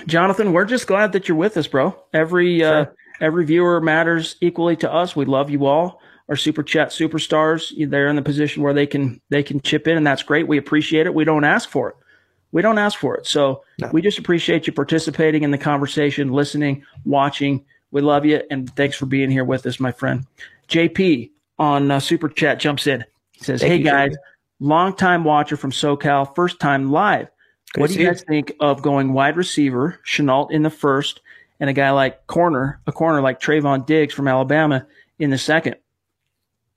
[0.07, 1.93] Jonathan, we're just glad that you're with us, bro.
[2.13, 2.85] Every uh,
[3.19, 5.13] every viewer matters equally to us.
[5.13, 7.73] We love you all our super chat superstars.
[7.89, 10.47] They're in the position where they can they can chip in, and that's great.
[10.47, 11.13] We appreciate it.
[11.13, 11.95] We don't ask for it.
[12.51, 13.25] We don't ask for it.
[13.25, 13.89] So no.
[13.91, 17.65] we just appreciate you participating in the conversation, listening, watching.
[17.91, 20.25] We love you, and thanks for being here with us, my friend.
[20.67, 23.03] JP on uh, super chat jumps in.
[23.33, 24.17] He says, Thank "Hey you, guys, JP.
[24.59, 27.27] long time watcher from SoCal, first time live.
[27.73, 28.25] Good what do you guys you.
[28.33, 31.21] think of going wide receiver, Shenault in the first,
[31.59, 34.85] and a guy like corner, a corner like Trevon Diggs from Alabama
[35.17, 35.75] in the second?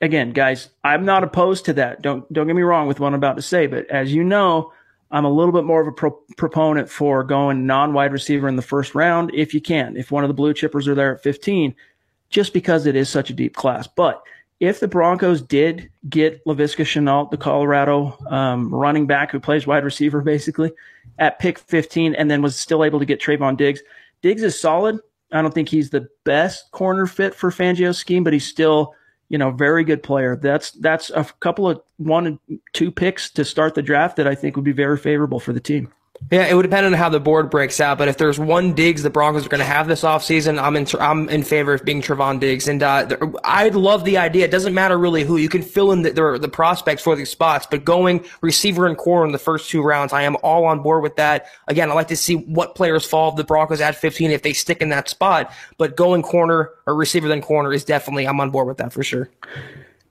[0.00, 2.02] Again, guys, I'm not opposed to that.
[2.02, 4.72] Don't don't get me wrong with what I'm about to say, but as you know,
[5.10, 8.62] I'm a little bit more of a pro- proponent for going non-wide receiver in the
[8.62, 9.96] first round if you can.
[9.96, 11.74] If one of the blue chippers are there at 15,
[12.28, 13.86] just because it is such a deep class.
[13.86, 14.22] But
[14.58, 19.84] if the Broncos did get Laviska Shenault, the Colorado um, running back who plays wide
[19.84, 20.72] receiver basically,
[21.18, 23.80] at pick 15, and then was still able to get Trevon Diggs,
[24.22, 24.98] Diggs is solid.
[25.32, 28.94] I don't think he's the best corner fit for Fangio's scheme, but he's still–
[29.28, 30.36] you know, very good player.
[30.36, 34.34] That's that's a couple of one and two picks to start the draft that I
[34.34, 35.92] think would be very favorable for the team.
[36.30, 37.98] Yeah, it would depend on how the board breaks out.
[37.98, 40.86] But if there's one Diggs the Broncos are going to have this offseason, I'm in,
[41.00, 42.66] I'm in favor of being Trevon Diggs.
[42.66, 44.44] And uh, I love the idea.
[44.44, 45.36] It doesn't matter really who.
[45.36, 47.66] You can fill in the, the, prospects for these spots.
[47.70, 51.02] But going receiver and core in the first two rounds, I am all on board
[51.02, 51.46] with that.
[51.68, 54.80] Again, I like to see what players fall the Broncos at 15 if they stick
[54.80, 55.52] in that spot.
[55.78, 59.04] But going corner or receiver then corner is definitely, I'm on board with that for
[59.04, 59.28] sure.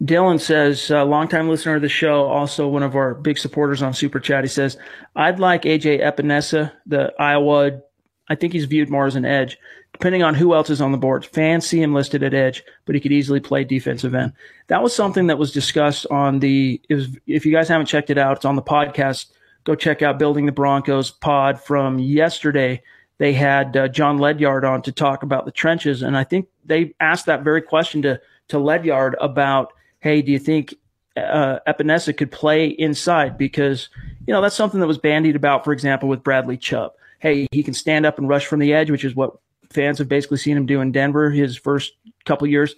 [0.03, 3.93] Dylan says, uh, longtime listener of the show, also one of our big supporters on
[3.93, 4.43] Super Chat.
[4.43, 4.77] He says,
[5.15, 7.79] I'd like AJ Epenesa, the Iowa.
[8.27, 9.57] I think he's viewed more as an edge,
[9.93, 11.25] depending on who else is on the board.
[11.25, 14.33] Fans see him listed at edge, but he could easily play defensive end.
[14.67, 16.81] That was something that was discussed on the.
[16.89, 19.27] Was, if you guys haven't checked it out, it's on the podcast.
[19.63, 22.83] Go check out Building the Broncos pod from yesterday.
[23.17, 26.93] They had uh, Jon Ledyard on to talk about the trenches, and I think they
[26.99, 29.71] asked that very question to to Ledyard about
[30.05, 30.75] hey, do you think
[31.17, 33.39] uh, Epenesa could play inside?
[33.39, 33.89] Because,
[34.27, 36.91] you know, that's something that was bandied about, for example, with Bradley Chubb.
[37.17, 39.35] Hey, he can stand up and rush from the edge, which is what
[39.71, 42.75] fans have basically seen him do in Denver his first couple years.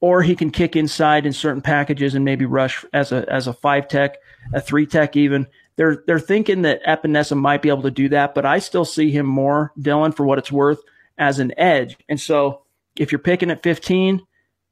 [0.00, 3.52] Or he can kick inside in certain packages and maybe rush as a as a
[3.52, 4.16] five tech,
[4.54, 5.46] a three tech even.
[5.76, 9.10] They're they're thinking that Epenesa might be able to do that, but I still see
[9.10, 10.80] him more, Dylan, for what it's worth,
[11.18, 11.98] as an edge.
[12.08, 12.62] And so
[12.96, 14.22] if you're picking at 15,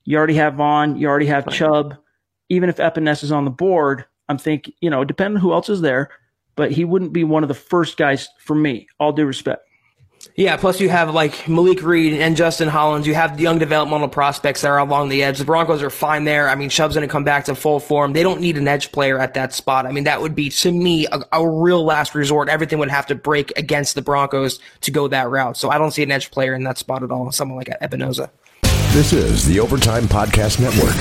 [0.04, 0.96] you already have Von.
[0.96, 1.96] You already have Chubb.
[2.48, 5.68] Even if Epenesa is on the board, I'm thinking, you know, depending on who else
[5.68, 6.10] is there,
[6.54, 8.88] but he wouldn't be one of the first guys for me.
[8.98, 9.66] All due respect.
[10.36, 13.06] Yeah, plus you have like Malik Reed and Justin Hollins.
[13.06, 15.38] You have young developmental prospects that are along the edge.
[15.38, 16.48] The Broncos are fine there.
[16.48, 18.12] I mean, Chubb's going to come back to full form.
[18.12, 19.84] They don't need an edge player at that spot.
[19.84, 22.48] I mean, that would be, to me, a, a, real last resort.
[22.48, 25.56] Everything would have to break against the Broncos to go that route.
[25.56, 28.30] So I don't see an edge player in that spot at all, someone like Epenesa.
[28.92, 30.94] This is the Overtime Podcast Network.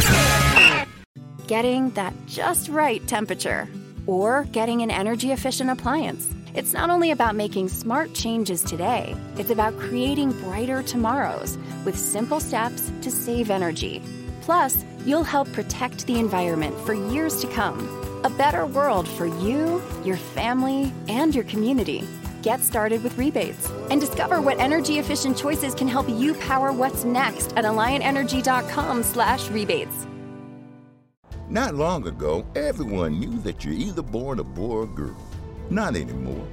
[1.48, 3.68] Getting that just right temperature
[4.08, 6.34] or getting an energy efficient appliance.
[6.54, 12.40] It's not only about making smart changes today, it's about creating brighter tomorrows with simple
[12.40, 14.02] steps to save energy.
[14.40, 17.78] Plus, you'll help protect the environment for years to come.
[18.24, 22.08] A better world for you, your family, and your community.
[22.42, 27.04] Get started with rebates and discover what energy efficient choices can help you power what's
[27.04, 30.08] next at alliantenergy.com/rebates.
[31.50, 35.18] Not long ago, everyone knew that you're either born a boy or girl.
[35.70, 36.48] Not anymore.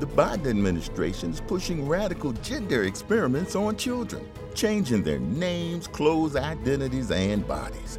[0.00, 7.10] The Biden administration is pushing radical gender experiments on children, changing their names, clothes, identities,
[7.10, 7.98] and bodies.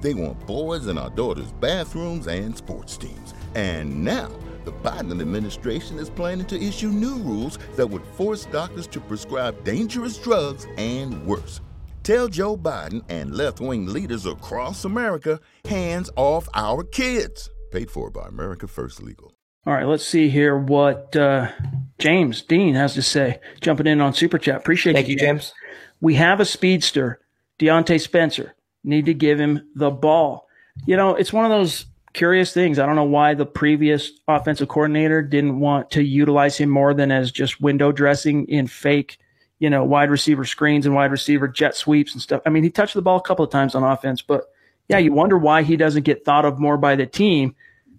[0.00, 3.34] They want boys in our daughters' bathrooms and sports teams.
[3.54, 4.30] And now,
[4.64, 9.62] the Biden administration is planning to issue new rules that would force doctors to prescribe
[9.64, 11.60] dangerous drugs and worse.
[12.02, 17.50] Tell Joe Biden and left wing leaders across America hands off our kids.
[17.72, 19.32] Paid for by America First Legal.
[19.66, 21.50] All right, let's see here what uh,
[21.98, 23.40] James Dean has to say.
[23.60, 24.58] Jumping in on Super Chat.
[24.58, 25.52] Appreciate Thank you, James.
[26.00, 27.20] We have a speedster,
[27.58, 28.54] Diontae Spencer.
[28.86, 30.48] Need to give him the ball.
[30.86, 32.78] You know, it's one of those curious things.
[32.78, 37.12] I don't know why the previous offensive coordinator didn't want to utilize him more than
[37.12, 39.18] as just window dressing in fake,
[39.58, 42.40] you know, wide receiver screens and wide receiver jet sweeps and stuff.
[42.46, 44.44] I mean, he touched the ball a couple of times on offense, but
[44.88, 47.54] yeah, you wonder why he doesn't get thought of more by the team.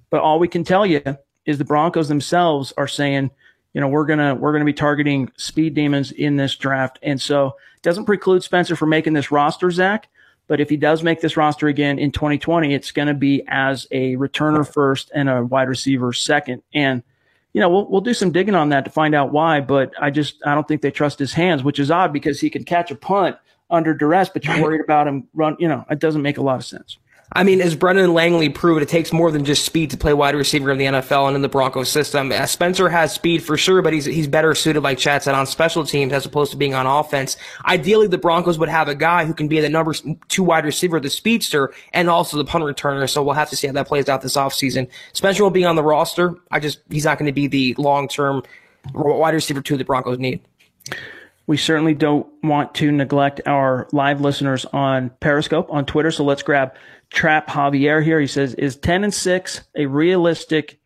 [0.10, 1.02] But all we can tell you
[1.46, 3.30] is the Broncos themselves are saying,
[3.74, 7.48] you know, we're gonna we're gonna be targeting speed demons in this draft, and so
[7.76, 10.08] it doesn't preclude Spencer from making this roster, Zach.
[10.48, 13.86] But if he does make this roster again in 2020, it's going to be as
[13.92, 16.64] a returner first and a wide receiver second.
[16.74, 17.04] And
[17.54, 19.62] you know, we'll we'll do some digging on that to find out why.
[19.62, 22.50] But I just I don't think they trust his hands, which is odd because he
[22.50, 23.36] can catch a punt
[23.70, 25.56] under duress, but you're worried about him run.
[25.60, 26.98] You know, it doesn't make a lot of sense.
[27.34, 30.34] I mean, as Brendan Langley proved, it takes more than just speed to play wide
[30.34, 32.32] receiver in the NFL and in the Broncos system.
[32.32, 35.46] Uh, Spencer has speed for sure, but he's he's better suited, like Chad said, on
[35.46, 37.36] special teams as opposed to being on offense.
[37.66, 39.94] Ideally, the Broncos would have a guy who can be the number
[40.30, 43.10] two wide receiver, the speedster, and also the punt returner.
[43.10, 44.88] So we'll have to see how that plays out this offseason.
[45.12, 46.36] Spencer will be on the roster.
[46.52, 48.42] I just he's not going to be the long term
[48.94, 50.40] wide receiver two the Broncos need.
[51.48, 56.12] We certainly don't want to neglect our live listeners on Periscope on Twitter.
[56.12, 56.76] So let's grab
[57.10, 58.20] Trap Javier here.
[58.20, 60.78] He says, "Is ten and six a realistic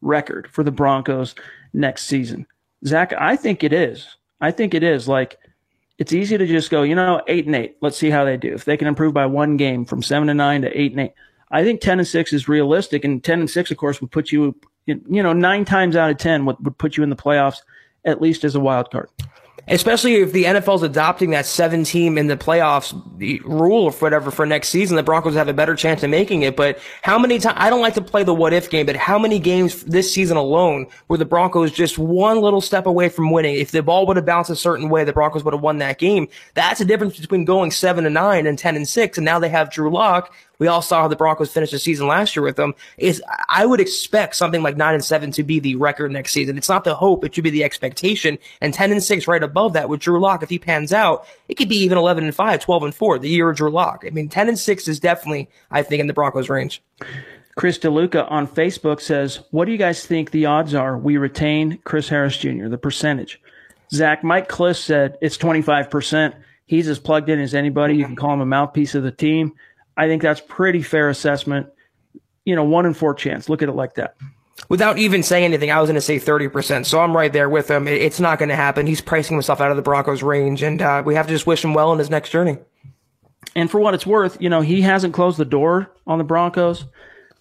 [0.00, 1.36] record for the Broncos
[1.72, 2.46] next season?"
[2.84, 4.16] Zach, I think it is.
[4.40, 5.06] I think it is.
[5.06, 5.38] Like,
[5.96, 7.76] it's easy to just go, you know, eight and eight.
[7.80, 8.52] Let's see how they do.
[8.52, 11.12] If they can improve by one game from seven and nine to eight and eight,
[11.52, 13.04] I think ten and six is realistic.
[13.04, 14.56] And ten and six, of course, would put you,
[14.86, 17.58] you know, nine times out of ten would, would put you in the playoffs
[18.04, 19.08] at least as a wild card
[19.68, 22.92] especially if the NFL is adopting that seven team in the playoffs
[23.44, 26.56] rule or whatever for next season, the Broncos have a better chance of making it.
[26.56, 29.18] But how many times, I don't like to play the what if game, but how
[29.18, 33.54] many games this season alone were the Broncos just one little step away from winning?
[33.54, 35.98] If the ball would have bounced a certain way, the Broncos would have won that
[35.98, 36.28] game.
[36.54, 39.18] That's the difference between going seven and nine and 10 and six.
[39.18, 42.06] And now they have Drew Lock we all saw how the Broncos finished the season
[42.06, 42.74] last year with them.
[42.98, 46.56] Is I would expect something like nine and seven to be the record next season.
[46.56, 48.38] It's not the hope; it should be the expectation.
[48.60, 50.44] And ten and six right above that with Drew Lock.
[50.44, 53.18] If he pans out, it could be even 11 and 5, 12 and four.
[53.18, 54.04] The year of Drew Lock.
[54.06, 56.80] I mean, ten and six is definitely, I think, in the Broncos range.
[57.56, 61.78] Chris DeLuca on Facebook says, What do you guys think the odds are we retain
[61.84, 63.40] Chris Harris Jr., the percentage?
[63.92, 66.34] Zach, Mike Klis said it's 25%.
[66.66, 67.96] He's as plugged in as anybody.
[67.96, 69.54] You can call him a mouthpiece of the team.
[70.00, 71.66] I think that's pretty fair assessment.
[72.46, 73.50] You know, one in four chance.
[73.50, 74.16] Look at it like that.
[74.70, 76.86] Without even saying anything, I was going to say 30%.
[76.86, 77.86] So I'm right there with him.
[77.86, 78.86] It's not going to happen.
[78.86, 81.62] He's pricing himself out of the Broncos range, and uh, we have to just wish
[81.62, 82.56] him well in his next journey.
[83.54, 86.86] And for what it's worth, you know, he hasn't closed the door on the Broncos,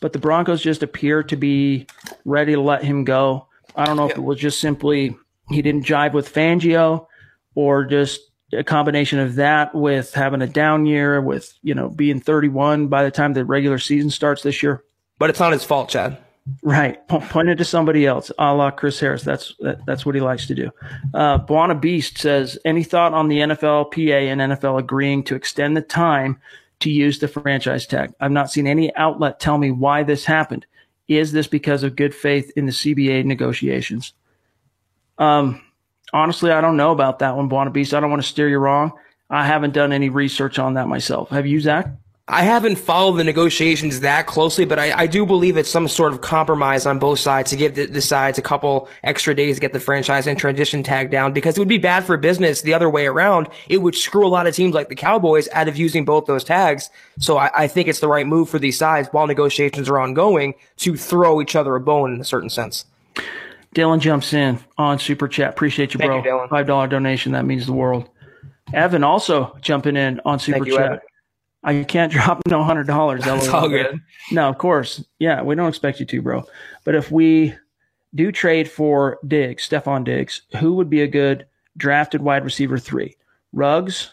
[0.02, 1.88] but the Broncos just appear to be
[2.26, 3.48] ready to let him go.
[3.74, 5.16] I don't know if it was just simply
[5.50, 7.08] he didn't jive with Fangio
[7.56, 12.20] or just a combination of that with having a down year, with you know being
[12.20, 14.84] 31 by the time the regular season starts this year.
[15.18, 16.18] But it's not his fault, Chad.
[16.64, 19.24] Right, point it to somebody else, a la Chris Harris.
[19.24, 20.72] That's that, that's what he likes to do.
[21.14, 25.82] Uh, Buana Beast says, any thought on the NFLPA and NFL agreeing to extend the
[25.82, 26.40] time
[26.80, 28.14] to use the franchise tag?
[28.20, 30.66] I've not seen any outlet tell me why this happened.
[31.08, 34.14] Is this because of good faith in the CBA negotiations?
[35.18, 35.62] Um,
[36.14, 37.94] honestly, I don't know about that one, Buona Beast.
[37.94, 38.94] I don't want to steer you wrong.
[39.30, 41.30] I haven't done any research on that myself.
[41.30, 41.88] Have you, Zach?
[42.32, 46.14] I haven't followed the negotiations that closely, but I, I, do believe it's some sort
[46.14, 49.62] of compromise on both sides to give the, the, sides a couple extra days to
[49.62, 52.76] get the franchise and transition tag down because it would be bad for business the
[52.76, 53.50] other way around.
[53.68, 56.44] It would screw a lot of teams like the Cowboys out of using both those
[56.44, 56.92] tags.
[57.18, 60.54] So I, I think it's the right move for these sides while negotiations are ongoing
[60.78, 62.86] to throw each other a bone in a certain sense.
[63.76, 65.50] Dylan jumps in on Super Chat.
[65.50, 66.24] Appreciate you, bro.
[66.24, 67.34] You, Five dollar donation.
[67.34, 68.10] That means the world.
[68.74, 70.92] Evan also jumping in on Super Thank Chat.
[70.92, 71.00] You,
[71.64, 73.26] I can't drop no hundred dollars.
[73.26, 74.02] That's all good.
[74.32, 75.04] No, of course.
[75.20, 76.46] Yeah, we don't expect you to, bro.
[76.84, 77.56] But if we
[78.16, 81.46] do trade for Diggs, Stefon Diggs, who would be a good
[81.78, 83.18] drafted wide receiver three?
[83.54, 84.12] Ruggs,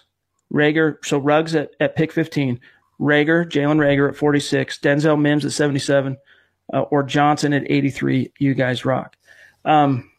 [0.52, 1.04] Reagor.
[1.04, 2.60] So Ruggs at, at pick 15,
[3.00, 6.16] Reagor, Jalen Reagor at 46, Denzel Mims at 77,
[6.72, 8.32] uh, or Johnson at 83.
[8.38, 9.16] You guys rock.
[9.66, 10.10] Um,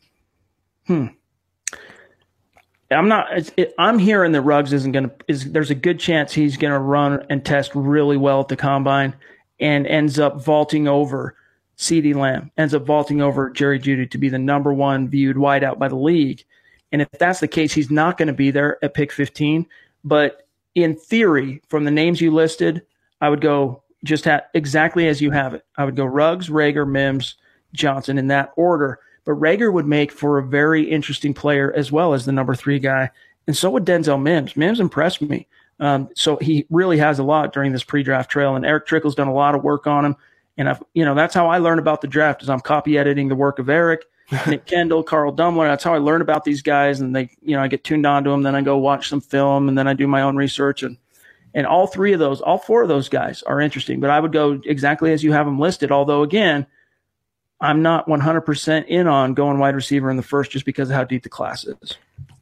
[0.85, 1.07] hmm.
[2.91, 3.27] I'm not.
[3.57, 5.15] It, I'm hearing that Ruggs isn't going to.
[5.27, 8.55] Is there's a good chance he's going to run and test really well at the
[8.55, 9.15] combine,
[9.59, 11.35] and ends up vaulting over
[11.77, 15.77] CeeDee Lamb, ends up vaulting over Jerry Jeudy to be the number one viewed wideout
[15.77, 16.43] by the league.
[16.91, 19.65] And if that's the case, he's not going to be there at pick 15.
[20.03, 22.83] But in theory, from the names you listed,
[23.21, 25.65] I would go just exactly as you have it.
[25.77, 27.35] I would go Ruggs, Reagor, Mims,
[27.73, 28.99] Johnson in that order.
[29.27, 32.79] But Reagor would make for a very interesting player as well as the number three
[32.79, 33.11] guy.
[33.45, 34.55] And so would Denzel Mims.
[34.55, 35.47] Mims impressed me.
[35.81, 38.55] Um, so he really has a lot during this pre-draft trail.
[38.55, 40.15] And Erick Trickel's done a lot of work on him.
[40.57, 43.27] And I've, you know, that's how I learn about the draft is I'm copy editing
[43.27, 44.05] the work of Eric,
[44.47, 45.67] Nick Kendall, Carl Dummler.
[45.67, 47.01] That's how I learn about these guys.
[47.01, 48.43] And they, you know, I get tuned on to them.
[48.43, 50.83] Then I go watch some film and then I do my own research.
[50.83, 50.97] And,
[51.53, 54.31] and all three of those, all four of those guys are interesting, but I would
[54.31, 55.91] go exactly as you have them listed.
[55.91, 56.65] Although again,
[57.59, 61.03] I'm not 100% in on going wide receiver in the first just because of how
[61.03, 61.97] deep the class is.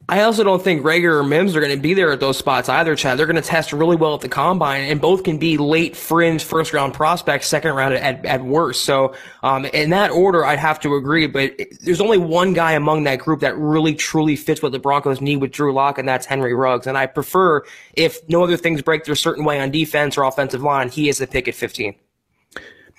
[0.08, 2.68] I also don't think Reagor or Mims are going to be there at those spots
[2.68, 3.18] either, Chad.
[3.18, 6.44] They're going to test really well at the combine, and both can be late fringe
[6.44, 8.84] first round prospects, second round at, at worst.
[8.84, 13.02] So, um, in that order, I'd have to agree, but there's only one guy among
[13.04, 16.24] that group that really truly fits what the Broncos need with Drew Lock, and that's
[16.24, 16.86] Henry Ruggs.
[16.86, 17.64] And I prefer,
[17.94, 21.18] if no other things break their certain way on defense or offensive line, he is
[21.18, 21.96] the pick at 15.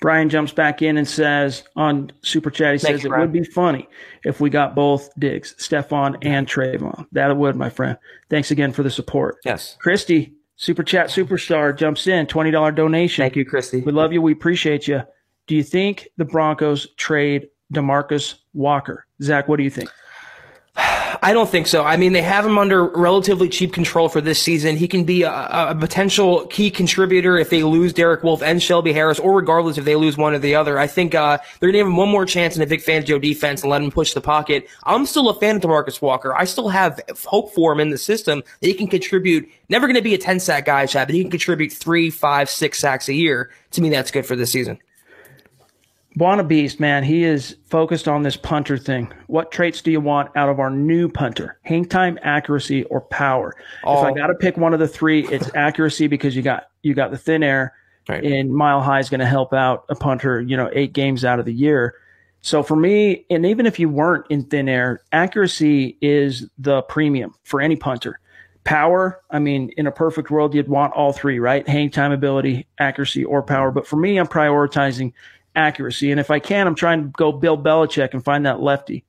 [0.00, 3.22] Brian jumps back in and says on Super Chat, he Thanks, says, Brian.
[3.22, 3.88] it would be funny
[4.24, 7.06] if we got both Diggs, Stefon, and Trevon.
[7.12, 7.98] That would, my friend.
[8.30, 9.38] Thanks again for the support.
[9.44, 9.76] Yes.
[9.80, 13.22] Christy, Super Chat Superstar, jumps in, $20 donation.
[13.22, 13.80] Thank you, Christy.
[13.80, 14.22] We love you.
[14.22, 15.02] We appreciate you.
[15.48, 19.06] Do you think the Broncos trade Demarcus Walker?
[19.22, 19.90] Zach, what do you think?
[21.22, 21.84] I don't think so.
[21.84, 24.76] I mean, they have him under relatively cheap control for this season.
[24.76, 28.92] He can be a, a potential key contributor if they lose Derek Wolfe and Shelby
[28.92, 30.78] Harris, or regardless if they lose one or the other.
[30.78, 33.20] I think uh, they're going to give him one more chance in the Vic Fangio
[33.20, 34.68] defense and let him push the pocket.
[34.84, 36.34] I'm still a fan of Demarcus Walker.
[36.36, 39.48] I still have hope for him in the system that he can contribute.
[39.68, 42.48] Never going to be a 10 sack guy, Chad, but he can contribute three, five,
[42.48, 43.50] six sacks a year.
[43.72, 44.78] To me, that's good for this season.
[46.18, 49.12] Buona Beast, man, he is focused on this punter thing.
[49.28, 51.60] What traits do you want out of our new punter?
[51.62, 53.54] Hang time, accuracy, or power?
[53.84, 53.98] Oh.
[54.00, 54.14] If I oh.
[54.14, 57.18] got to pick one of the three, it's accuracy because you got you got the
[57.18, 57.72] thin air,
[58.08, 58.24] right.
[58.24, 60.40] and Mile High is going to help out a punter.
[60.40, 61.94] You know, eight games out of the year.
[62.40, 67.32] So for me, and even if you weren't in thin air, accuracy is the premium
[67.44, 68.18] for any punter.
[68.64, 71.66] Power, I mean, in a perfect world, you'd want all three, right?
[71.66, 73.70] Hang time ability, accuracy, or power.
[73.70, 75.12] But for me, I'm prioritizing
[75.54, 76.10] accuracy.
[76.10, 79.04] And if I can, I'm trying to go Bill Belichick and find that lefty.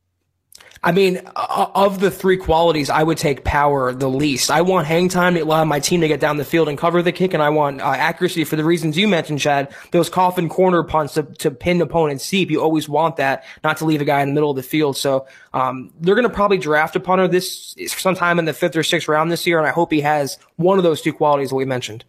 [0.82, 4.50] I mean, of the three qualities, I would take power the least.
[4.50, 7.02] I want hang time to allow my team to get down the field and cover
[7.02, 9.74] the kick, and I want uh, accuracy for the reasons you mentioned, Chad.
[9.92, 12.50] Those coffin corner punts to, to pin opponents deep.
[12.50, 14.96] You always want that, not to leave a guy in the middle of the field.
[14.96, 18.84] So um, they're going to probably draft a punter this sometime in the fifth or
[18.84, 21.56] sixth round this year, and I hope he has one of those two qualities that
[21.56, 22.06] we mentioned.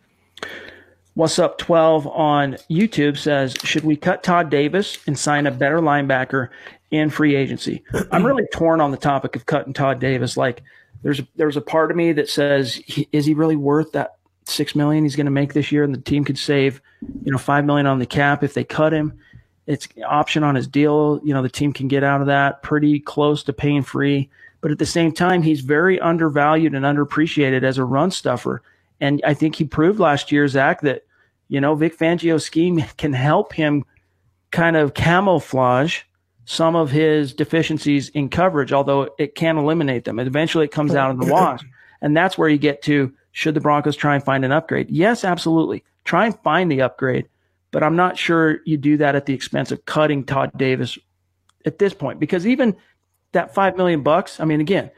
[1.21, 5.81] What's Up 12 on YouTube says, should we cut Todd Davis and sign a better
[5.81, 6.49] linebacker
[6.91, 7.85] in free agency?
[8.11, 10.39] I'm really torn on the topic of cutting Todd Davis.
[10.39, 10.63] Like,
[11.03, 12.81] there's there's a part of me that says,
[13.13, 15.85] is he really worth that six million he's going to make this year?
[15.85, 16.81] And the team could save,
[17.23, 19.13] you know, five million on the cap if they cut him.
[19.67, 21.21] It's option on his deal.
[21.23, 24.31] You know, the team can get out of that pretty close to paying free.
[24.63, 28.63] But at the same time, he's very undervalued and underappreciated as a run stuffer.
[29.03, 31.05] And I think he proved last year, Zach, that
[31.51, 33.85] you know, Vic Fangio's scheme can help him
[34.51, 36.03] kind of camouflage
[36.47, 40.19] some of his deficiencies in coverage, although it can eliminate them.
[40.19, 41.61] And eventually it comes out in the wash.
[42.01, 44.91] And that's where you get to should the Broncos try and find an upgrade?
[44.91, 45.85] Yes, absolutely.
[46.05, 47.29] Try and find the upgrade,
[47.71, 50.99] but I'm not sure you do that at the expense of cutting Todd Davis
[51.65, 52.77] at this point because even
[53.33, 54.91] that 5 million bucks, I mean again,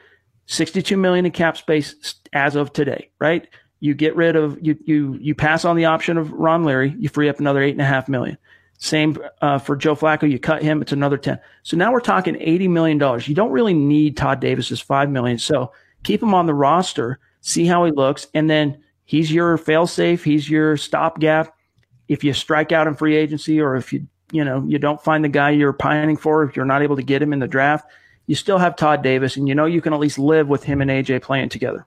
[0.47, 3.47] 62 million in cap space as of today, right?
[3.83, 7.09] You get rid of you you you pass on the option of Ron Leary, you
[7.09, 8.39] free up another eight and a half million.
[8.79, 10.31] Same uh, for Joe Flacco.
[10.31, 11.37] You cut him, it's another 10.
[11.65, 13.21] So now we're talking $80 million.
[13.25, 15.37] You don't really need Todd Davis's 5 million.
[15.37, 15.73] So
[16.05, 20.23] keep him on the roster, see how he looks, and then he's your fail safe.
[20.23, 21.53] He's your stopgap.
[22.07, 25.25] If you strike out in free agency or if you, you know, you don't find
[25.25, 27.91] the guy you're pining for, if you're not able to get him in the draft,
[28.29, 30.81] you still have Todd Davis and you know you can at least live with him
[30.81, 31.85] and AJ playing together.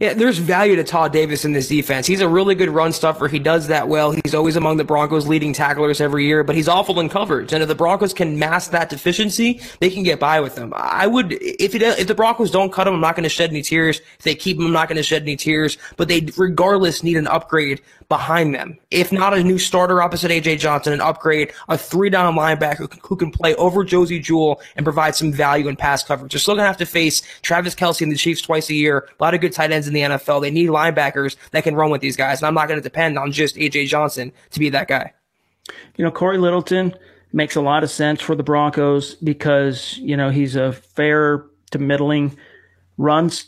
[0.00, 2.04] Yeah, there's value to Todd Davis in this defense.
[2.06, 3.28] He's a really good run stuffer.
[3.28, 4.10] He does that well.
[4.10, 7.52] He's always among the Broncos' leading tacklers every year, but he's awful in coverage.
[7.52, 10.72] And if the Broncos can mask that deficiency, they can get by with him.
[10.74, 13.50] I would, if it, if the Broncos don't cut him, I'm not going to shed
[13.50, 14.00] any tears.
[14.18, 15.78] If they keep him, I'm not going to shed any tears.
[15.96, 18.76] But they, regardless, need an upgrade behind them.
[18.90, 23.16] If not a new starter opposite AJ Johnson, an upgrade, a three down linebacker who
[23.16, 26.32] can play over Josey Jewell and provide some value in pass coverage.
[26.32, 29.08] They're still going to have to face Travis Kelce and the Chiefs twice a year.
[29.18, 30.40] A lot of good tight ends in the NFL.
[30.40, 32.40] They need linebackers that can run with these guys.
[32.40, 35.12] And I'm not going to depend on just AJ Johnson to be that guy.
[35.96, 36.94] You know, Cory Littleton
[37.32, 41.78] makes a lot of sense for the Broncos because, you know, he's a fair to
[41.78, 42.36] middling
[42.96, 43.46] runs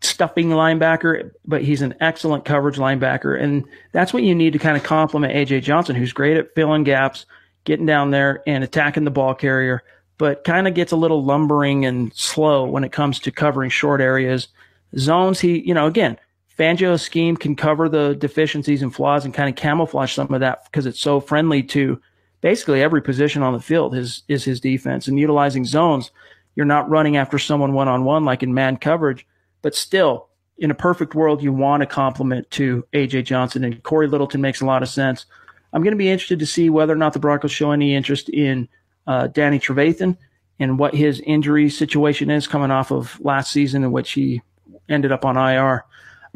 [0.00, 3.40] stuffing linebacker, but he's an excellent coverage linebacker.
[3.40, 6.84] And that's what you need to kind of complement AJ Johnson, who's great at filling
[6.84, 7.26] gaps,
[7.64, 9.82] getting down there and attacking the ball carrier,
[10.16, 14.00] but kind of gets a little lumbering and slow when it comes to covering short
[14.00, 14.48] areas.
[14.96, 16.18] Zones, he, you know, again,
[16.58, 20.64] Fangio's scheme can cover the deficiencies and flaws and kind of camouflage some of that
[20.64, 22.00] because it's so friendly to
[22.40, 26.10] basically every position on the field is, is his defense and utilizing zones.
[26.56, 29.26] You're not running after someone one on one like in man coverage
[29.62, 30.28] but still,
[30.58, 34.60] in a perfect world, you want a compliment to AJ Johnson and Cory Littleton makes
[34.60, 35.26] a lot of sense.
[35.72, 38.28] I'm going to be interested to see whether or not the Broncos show any interest
[38.30, 38.68] in
[39.06, 40.16] uh, Danny Trevathan
[40.58, 44.42] and what his injury situation is coming off of last season in which he
[44.88, 45.84] ended up on IR.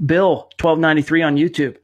[0.05, 1.77] Bill, 1293 on YouTube.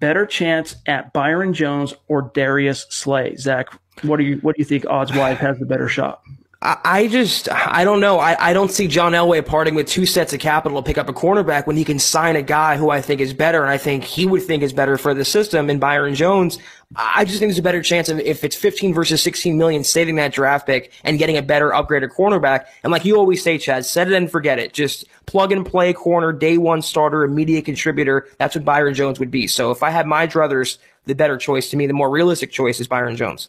[0.00, 3.36] Better chance at Byron Jones or Darius Slay.
[3.36, 3.68] Zach,
[4.02, 6.22] what do you what do you think odds wise has the better shot?
[6.64, 8.20] I just, I don't know.
[8.20, 11.08] I, I don't see John Elway parting with two sets of capital to pick up
[11.08, 13.78] a cornerback when he can sign a guy who I think is better and I
[13.78, 16.58] think he would think is better for the system in Byron Jones.
[16.94, 20.14] I just think there's a better chance of if it's 15 versus 16 million saving
[20.16, 22.66] that draft pick and getting a better upgraded cornerback.
[22.84, 24.72] And like you always say, Chad, set it and forget it.
[24.72, 28.28] Just plug and play corner, day one starter, immediate contributor.
[28.38, 29.48] That's what Byron Jones would be.
[29.48, 32.78] So if I had my druthers, the better choice to me, the more realistic choice
[32.78, 33.48] is Byron Jones.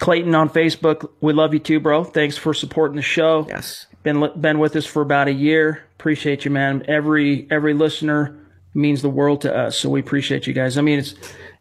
[0.00, 2.04] Clayton on Facebook, we love you too, bro.
[2.04, 3.46] Thanks for supporting the show.
[3.48, 5.84] Yes, been been with us for about a year.
[5.98, 6.84] Appreciate you, man.
[6.88, 8.36] Every every listener
[8.74, 10.78] means the world to us, so we appreciate you guys.
[10.78, 11.14] I mean, it's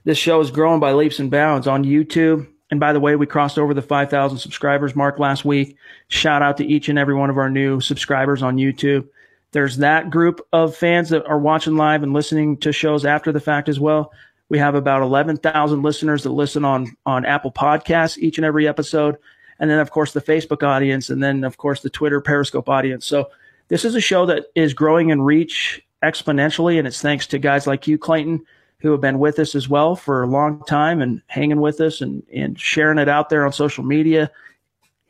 [0.05, 2.47] this show is growing by leaps and bounds on YouTube.
[2.71, 5.75] And by the way, we crossed over the 5,000 subscribers mark last week.
[6.07, 9.07] Shout out to each and every one of our new subscribers on YouTube.
[9.51, 13.39] There's that group of fans that are watching live and listening to shows after the
[13.39, 14.11] fact as well.
[14.49, 19.17] We have about 11,000 listeners that listen on, on Apple Podcasts each and every episode.
[19.59, 23.05] And then, of course, the Facebook audience, and then, of course, the Twitter Periscope audience.
[23.05, 23.29] So
[23.67, 26.77] this is a show that is growing in reach exponentially.
[26.77, 28.45] And it's thanks to guys like you, Clayton,
[28.79, 32.01] who have been with us as well for a long time and hanging with us
[32.01, 34.31] and, and sharing it out there on social media,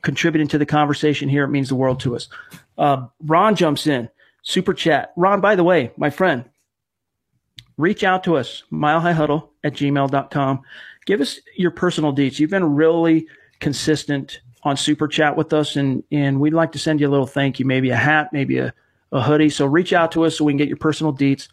[0.01, 1.43] contributing to the conversation here.
[1.43, 2.27] It means the world to us.
[2.77, 4.09] Uh, Ron jumps in,
[4.41, 5.13] super chat.
[5.15, 6.45] Ron, by the way, my friend,
[7.79, 10.61] reach out to us, milehighhuddle at gmail.com.
[11.05, 12.37] Give us your personal deets.
[12.37, 13.25] You've been really
[13.61, 17.25] consistent on Super Chat with us, and, and we'd like to send you a little
[17.25, 18.73] thank you, maybe a hat, maybe a,
[19.13, 19.49] a hoodie.
[19.49, 21.47] So reach out to us so we can get your personal deets.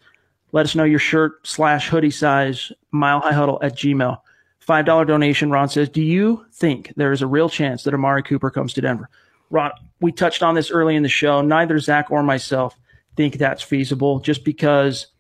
[0.51, 4.19] Let us know your shirt slash hoodie size, milehighhuddle at gmail.
[4.67, 8.51] $5 donation, Ron says, do you think there is a real chance that Amari Cooper
[8.51, 9.09] comes to Denver?
[9.51, 9.71] Ron,
[10.01, 11.41] we touched on this early in the show.
[11.41, 12.77] Neither Zach or myself
[13.15, 15.07] think that's feasible just because–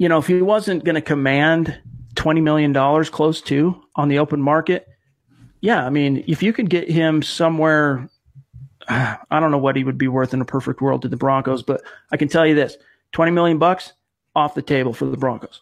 [0.00, 1.78] you know, if he wasn't going to command
[2.14, 2.72] $20 million
[3.04, 4.88] close to on the open market,
[5.60, 8.08] yeah, I mean, if you could get him somewhere,
[8.88, 11.62] I don't know what he would be worth in a perfect world to the Broncos,
[11.62, 12.78] but I can tell you this
[13.12, 13.92] 20 million bucks
[14.34, 15.60] off the table for the Broncos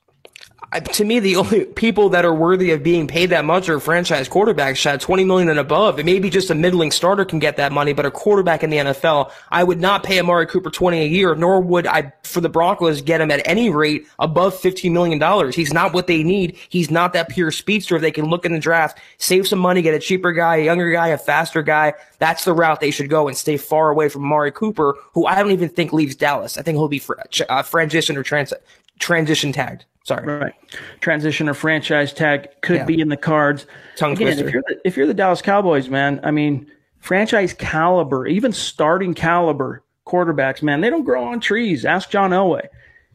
[0.73, 4.29] to me, the only people that are worthy of being paid that much are franchise
[4.29, 5.99] quarterbacks, Shot 20 million and above.
[5.99, 8.77] And maybe just a middling starter can get that money, but a quarterback in the
[8.77, 12.51] NFL, I would not pay Amari Cooper 20 a year, nor would I, for the
[12.51, 15.53] Broncos, get him at any rate above $15 million.
[15.53, 16.59] He's not what they need.
[16.69, 17.97] He's not that pure speedster.
[17.97, 20.64] If they can look in the draft, save some money, get a cheaper guy, a
[20.64, 24.11] younger guy, a faster guy, that's the route they should go and stay far away
[24.11, 26.59] from Amari Cooper, who I don't even think leaves Dallas.
[26.59, 27.14] I think he'll be fr-
[27.49, 28.53] uh, transition or trans-
[28.99, 29.87] transition tagged.
[30.09, 30.27] Sorry.
[30.27, 30.55] Right.
[31.01, 32.85] Transition or franchise tag could yeah.
[32.87, 33.67] be in the cards.
[33.97, 34.47] Tongue Again, twister.
[34.49, 36.67] If you're, the, if you're the Dallas Cowboys, man, I mean,
[36.99, 41.85] franchise caliber, even starting caliber quarterbacks, man, they don't grow on trees.
[41.85, 42.69] Ask John Elway.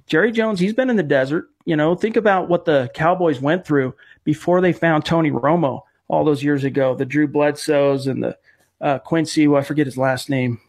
[0.06, 1.50] Jerry Jones, he's been in the desert.
[1.66, 6.24] You know, think about what the Cowboys went through before they found Tony Romo all
[6.24, 6.94] those years ago.
[6.94, 8.38] The Drew Bledsoes and the
[8.82, 10.62] uh, Quincy, well, I forget his last name.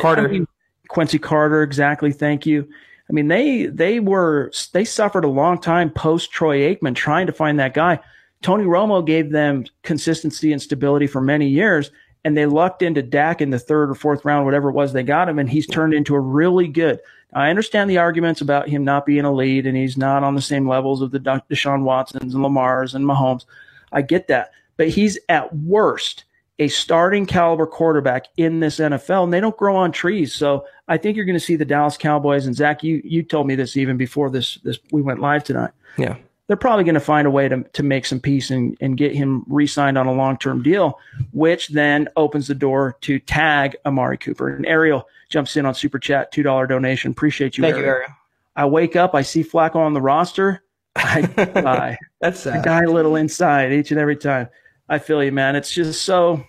[0.00, 0.28] Carter.
[0.28, 0.46] I mean,
[0.88, 2.12] Quincy Carter, exactly.
[2.12, 2.68] Thank you.
[3.10, 7.32] I mean, they they were they suffered a long time post Troy Aikman trying to
[7.32, 7.98] find that guy.
[8.40, 11.90] Tony Romo gave them consistency and stability for many years,
[12.24, 15.02] and they lucked into Dak in the third or fourth round, whatever it was they
[15.02, 17.00] got him, and he's turned into a really good.
[17.34, 20.42] I understand the arguments about him not being a lead and he's not on the
[20.42, 23.44] same levels of the Deshaun Watsons and Lamars and Mahomes.
[23.92, 26.24] I get that, but he's at worst
[26.60, 30.32] a starting caliber quarterback in this NFL, and they don't grow on trees.
[30.32, 32.46] So I think you're going to see the Dallas Cowboys.
[32.46, 35.72] And Zach, you you told me this even before this this we went live tonight.
[35.98, 36.16] Yeah
[36.50, 39.14] they're probably going to find a way to, to make some peace and, and get
[39.14, 40.98] him re-signed on a long-term deal,
[41.32, 44.56] which then opens the door to tag Amari Cooper.
[44.56, 47.12] And Ariel jumps in on super chat, $2 donation.
[47.12, 47.62] Appreciate you.
[47.62, 47.86] Thank Ariel.
[47.86, 48.10] you, Ariel.
[48.56, 50.64] I wake up, I see Flacco on the roster.
[50.96, 51.20] I
[51.54, 51.98] die.
[52.20, 52.56] That's sad.
[52.56, 54.48] I die a little inside each and every time.
[54.90, 55.54] I feel you, man.
[55.54, 56.44] It's just so,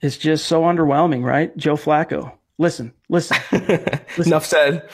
[0.00, 1.54] it's just so underwhelming, right?
[1.56, 2.32] Joe Flacco.
[2.56, 3.36] Listen, listen.
[3.52, 4.00] listen.
[4.26, 4.88] Enough said.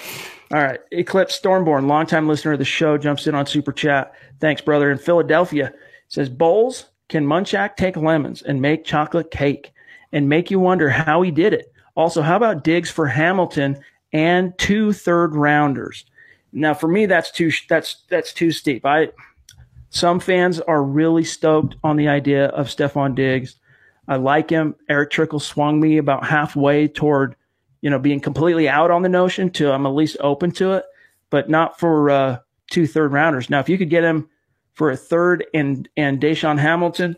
[0.53, 0.81] All right.
[0.91, 4.13] Eclipse Stormborn, longtime listener of the show, jumps in on Super Chat.
[4.41, 4.91] Thanks, brother.
[4.91, 5.73] In Philadelphia,
[6.09, 9.73] says Bolles can Munchak take lemons and make chocolate cake
[10.13, 11.73] and make you wonder how he did it.
[11.95, 13.79] Also, how about Diggs for Hamilton
[14.13, 16.05] and two third rounders?
[16.53, 18.85] Now, for me, that's too that's that's too steep.
[18.85, 19.11] I
[19.91, 23.57] some fans are really stoked on the idea of Stefon Diggs.
[24.09, 24.75] I like him.
[24.89, 27.37] Erick Trickel swung me about halfway toward
[27.81, 30.85] you know, being completely out on the notion to I'm at least open to it,
[31.31, 32.39] but not for uh,
[32.71, 33.49] two third rounders.
[33.49, 34.29] Now, if you could get him
[34.75, 37.17] for a third and and DaeSean Hamilton,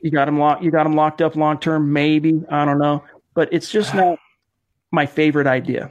[0.00, 0.62] you got him locked.
[0.62, 1.92] You got him locked up long term.
[1.92, 4.18] Maybe I don't know, but it's just not
[4.92, 5.90] my favorite idea.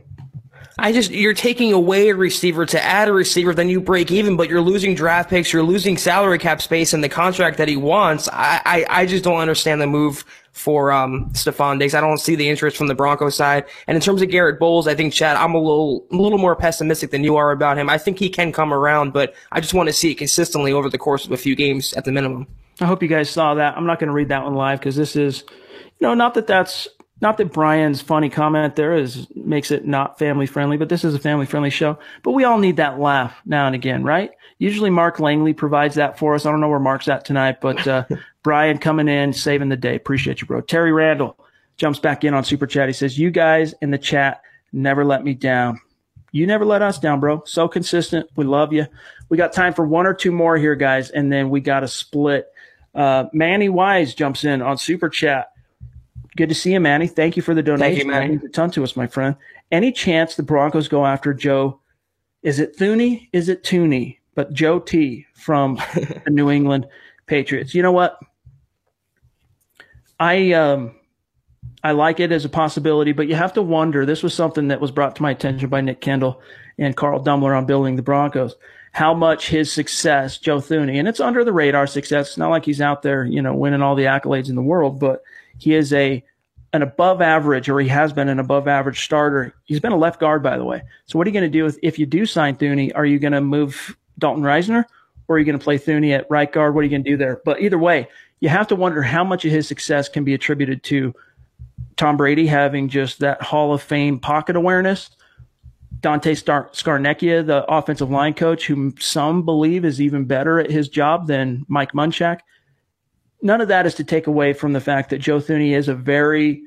[0.79, 4.37] I just you're taking away a receiver to add a receiver, then you break even,
[4.37, 7.75] but you're losing draft picks, you're losing salary cap space and the contract that he
[7.75, 8.29] wants.
[8.31, 11.95] I, I, I just don't understand the move for um Stefon Diggs.
[11.95, 13.65] I don't see the interest from the Broncos side.
[13.87, 16.55] And in terms of Garett Bolles, I think Chad, I'm a little a little more
[16.55, 17.89] pessimistic than you are about him.
[17.89, 20.89] I think he can come around, but I just want to see it consistently over
[20.89, 22.47] the course of a few games at the minimum.
[22.79, 23.75] I hope you guys saw that.
[23.75, 26.45] I'm not going to read that one live because this is, you know, not that
[26.45, 26.87] that's
[27.19, 31.15] not that Brian's funny comment there is makes it not family friendly, but this is
[31.15, 31.97] a family friendly show.
[32.21, 34.31] But we all need that laugh now and again, right?
[34.59, 36.45] Usually Mark Langley provides that for us.
[36.45, 38.05] I don't know where Mark's at tonight, but uh,
[38.43, 39.95] Brian coming in, saving the day.
[39.95, 40.61] Appreciate you, bro.
[40.61, 41.37] Terry Randall
[41.77, 42.87] jumps back in on Super Chat.
[42.87, 44.41] He says, You guys in the chat
[44.71, 45.79] never let me down.
[46.31, 47.43] You never let us down, bro.
[47.45, 48.29] So consistent.
[48.35, 48.85] We love you.
[49.29, 51.87] We got time for one or two more here, guys, and then we got to
[51.87, 52.47] split.
[52.93, 55.51] Uh, Manny Wise jumps in on Super Chat.
[56.37, 57.07] Good to see you, Manny.
[57.07, 57.95] Thank you for the donation.
[57.95, 58.25] Thank you, Manny.
[58.25, 59.35] It means a ton to us, my friend.
[59.71, 61.79] Any chance the Broncos go after Joe?
[62.43, 63.27] Is it Thuney?
[63.33, 64.19] Is it Tooney?
[64.35, 66.87] But Joe T from the New England
[67.25, 67.73] Patriots.
[67.73, 68.19] You know what?
[70.19, 70.95] I um,
[71.83, 74.05] I like it as a possibility, but you have to wonder.
[74.05, 76.39] This was something that was brought to my attention by Nick Kendall
[76.77, 78.55] and Carl Dummler on building the Broncos.
[78.91, 82.29] How much his success, Joe Thuney, and it's under the radar success.
[82.29, 84.99] It's not like he's out there, you know, winning all the accolades in the world,
[84.99, 85.23] but
[85.57, 86.23] he is a
[86.73, 89.55] an above average, or he has been an above average starter.
[89.63, 90.81] He's been a left guard, by the way.
[91.05, 92.91] So what are you going to do if, if you do sign Thuney?
[92.93, 94.83] Are you going to move Dalton Risner,
[95.27, 96.75] or are you going to play Thuney at right guard?
[96.75, 97.41] What are you going to do there?
[97.45, 98.09] But either way,
[98.41, 101.15] you have to wonder how much of his success can be attributed to
[101.95, 105.09] Tom Brady having just that Hall of Fame pocket awareness.
[105.99, 110.89] Dante Star- Scarnecchia, the offensive line coach, whom some believe is even better at his
[110.89, 112.41] job than Mike Munchak
[113.41, 115.95] none of that is to take away from the fact that Joe Thuney is a
[115.95, 116.61] very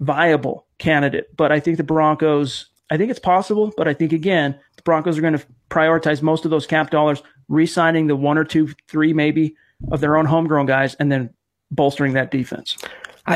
[0.00, 1.36] viable candidate.
[1.36, 5.18] But I think the Broncos, I think it's possible, but I think again, the Broncos
[5.18, 9.12] are going to prioritize most of those cap dollars, re-signing the one or two, three
[9.12, 9.56] maybe
[9.90, 11.30] of their own homegrown guys, and then
[11.70, 12.76] bolstering that defense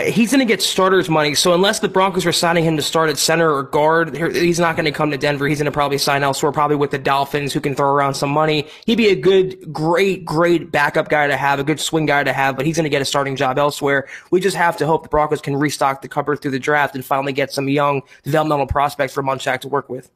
[0.01, 1.35] he's going to get starters money.
[1.35, 4.77] So unless the Broncos are signing him to start at center or guard, he's not
[4.77, 5.47] going to come to Denver.
[5.47, 8.31] He's going to probably sign elsewhere, probably with the Dolphins, who can throw around some
[8.31, 8.69] money.
[8.87, 12.33] He'd be a good, great, great backup guy to have, a good swing guy to
[12.33, 14.09] have, but he's going to get a starting job elsewhere.
[14.31, 17.05] We just have to hope the Broncos can restock the cupboard through the draft and
[17.05, 20.11] finally get some young developmental prospects for Munchak to work with.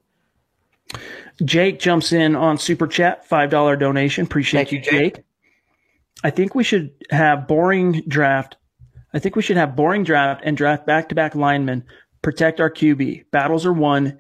[1.45, 4.25] Jake jumps in on Super Chat, $5 donation.
[4.25, 5.17] Appreciate Thank you, Jake.
[5.17, 5.25] Jake.
[6.25, 8.57] I think we should have boring draft
[9.15, 11.85] I think we should have boring draft and draft back to back linemen,
[12.23, 13.27] protect our QB.
[13.31, 14.19] Battles are won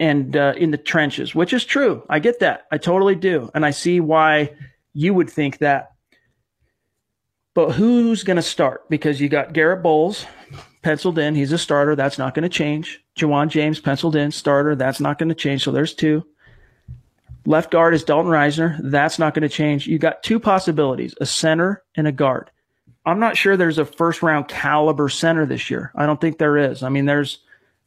[0.00, 2.02] and uh, in the trenches, which is true.
[2.08, 2.66] I get that.
[2.72, 3.50] I totally do.
[3.54, 4.54] And I see why
[4.94, 5.92] you would think that.
[7.54, 8.88] But who's going to start?
[8.88, 10.24] Because you got Garett Bolles
[10.82, 11.34] penciled in.
[11.34, 11.94] He's a starter.
[11.94, 13.04] That's not going to change.
[13.18, 14.74] Ja'Wuan James penciled in, starter.
[14.74, 15.64] That's not going to change.
[15.64, 16.24] So there's two.
[17.44, 18.78] Left guard is Dalton Risner.
[18.82, 19.86] That's not going to change.
[19.86, 22.50] You got two possibilities, a center and a guard.
[23.06, 25.92] I'm not sure there's a first round caliber center this year.
[25.94, 26.82] I don't think there is.
[26.82, 27.38] I mean, there's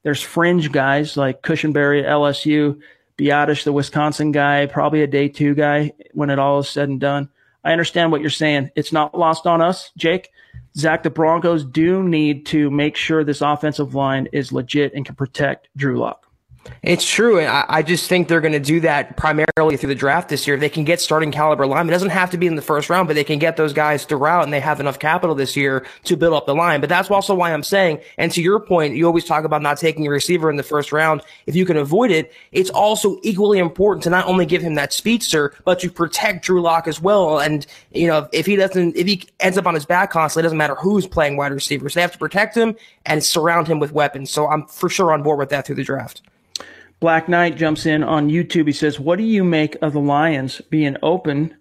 [0.03, 2.79] there's fringe guys like Cushenberry at LSU,
[3.17, 6.99] Biadasz, the Wisconsin guy, probably a day two guy when it all is said and
[6.99, 7.29] done.
[7.63, 8.71] I understand what you're saying.
[8.75, 10.31] It's not lost on us, Jake.
[10.75, 15.15] Zach, the Broncos do need to make sure this offensive line is legit and can
[15.15, 16.27] protect Drew Lock.
[16.81, 17.39] It's true.
[17.39, 20.45] And I, I just think they're going to do that primarily through the draft this
[20.45, 20.57] year.
[20.57, 23.07] They can get starting caliber line, It doesn't have to be in the first round,
[23.07, 26.17] but they can get those guys throughout and they have enough capital this year to
[26.17, 26.81] build up the line.
[26.81, 29.77] But that's also why I'm saying, and to your point, you always talk about not
[29.77, 31.21] taking a receiver in the first round.
[31.45, 34.91] If you can avoid it, it's also equally important to not only give him that
[34.91, 37.39] speedster, but to protect Drew Lock as well.
[37.39, 40.47] And, you know, if he doesn't, if he ends up on his back constantly, it
[40.47, 41.93] doesn't matter who's playing wide receivers.
[41.93, 44.31] They have to protect him and surround him with weapons.
[44.31, 46.21] So I'm for sure on board with that through the draft.
[47.03, 48.65] Black Knight jumps in on YouTube.
[48.65, 51.53] He says, What do you make of the Lions being open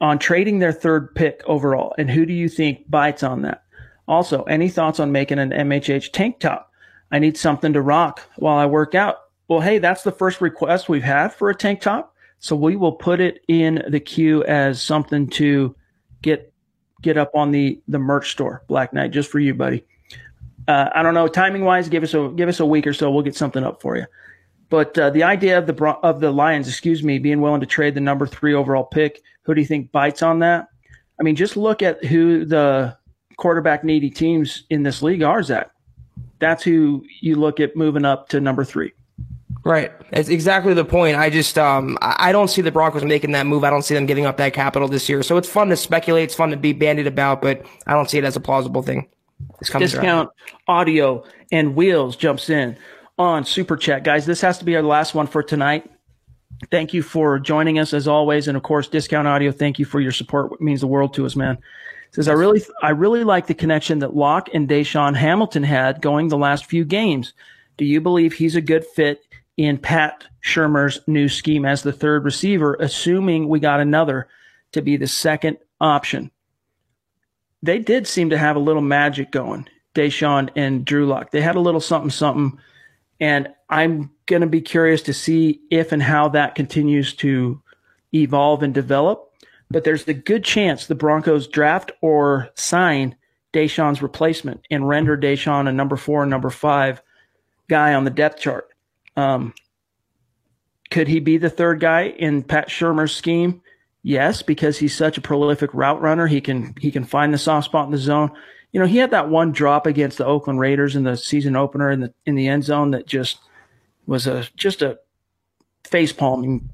[0.00, 1.94] on trading their third pick overall?
[1.98, 3.62] And who do you think bites on that?
[4.08, 6.72] Also, any thoughts on making an MHH tank top?
[7.12, 9.18] I need something to rock while I work out.
[9.46, 12.12] Well, hey, that's the first request we've had for a tank top.
[12.40, 15.76] So we will put it in the queue as something to
[16.22, 16.52] get
[17.02, 19.84] get up on the the merch store, Black Knight, just for you, buddy.
[20.66, 21.88] Uh, I don't know timing wise.
[21.88, 23.12] Give us a give us a week or so.
[23.12, 24.06] We'll get something up for you.
[24.70, 27.94] But uh, the idea of the of the Lions, excuse me, being willing to trade
[27.94, 30.68] the number three overall pick, who do you think bites on that?
[31.18, 32.96] I mean, just look at who the
[33.36, 35.42] quarterback needy teams in this league are.
[35.42, 35.70] Zach,
[36.38, 38.92] that's who you look at moving up to number three.
[39.64, 39.92] Right.
[40.10, 41.16] That's exactly the point.
[41.16, 43.64] I just um I don't see the Broncos making that move.
[43.64, 45.22] I don't see them giving up that capital this year.
[45.22, 46.24] So it's fun to speculate.
[46.24, 49.08] It's fun to be bandied about, but I don't see it as a plausible thing.
[49.78, 50.30] Discount
[50.68, 52.76] audio and wheels jumps in
[53.20, 54.02] on Super Chat.
[54.02, 55.88] Guys, this has to be our last one for tonight.
[56.70, 58.48] Thank you for joining us as always.
[58.48, 60.52] And of course, Discount Audio, thank you for your support.
[60.52, 61.56] It means the world to us, man.
[62.08, 66.00] It says, I really, I really like the connection that Lock and DaeSean Hamilton had
[66.00, 67.34] going the last few games.
[67.76, 69.20] Do you believe he's a good fit
[69.58, 74.28] in Pat Shurmur's new scheme as the third receiver, assuming we got another
[74.72, 76.30] to be the second option?
[77.62, 81.32] They did seem to have a little magic going, DaeSean and Drew Lock.
[81.32, 82.58] They had a little something, something
[83.20, 87.62] and I'm going to be curious to see if and how that continues to
[88.14, 89.32] evolve and develop.
[89.70, 93.16] But there's a good chance the Broncos draft or sign
[93.52, 97.02] DaeSean's replacement and render DaeSean a number four and number five
[97.68, 98.68] guy on the depth chart.
[99.16, 99.54] Um,
[100.90, 103.62] could he be the third guy in Pat Shurmur's scheme?
[104.02, 106.26] Yes, because he's such a prolific route runner.
[106.26, 108.32] He can he can find the soft spot in the zone
[108.72, 111.90] you know, he had that one drop against the Oakland Raiders in the season opener
[111.90, 113.38] in the in the end zone that just
[114.06, 114.98] was a just a
[115.84, 116.68] face palming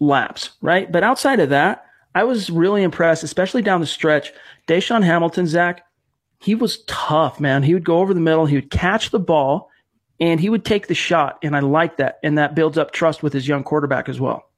[0.00, 0.90] lapse, right?
[0.90, 1.84] But outside of that,
[2.14, 4.32] I was really impressed, especially down the stretch.
[4.66, 5.84] DaeSean Hamilton, Zach,
[6.40, 7.62] he was tough, man.
[7.62, 9.70] He would go over the middle, he would catch the ball,
[10.18, 11.38] and he would take the shot.
[11.42, 12.18] And I like that.
[12.22, 14.49] And that builds up trust with his young quarterback as well.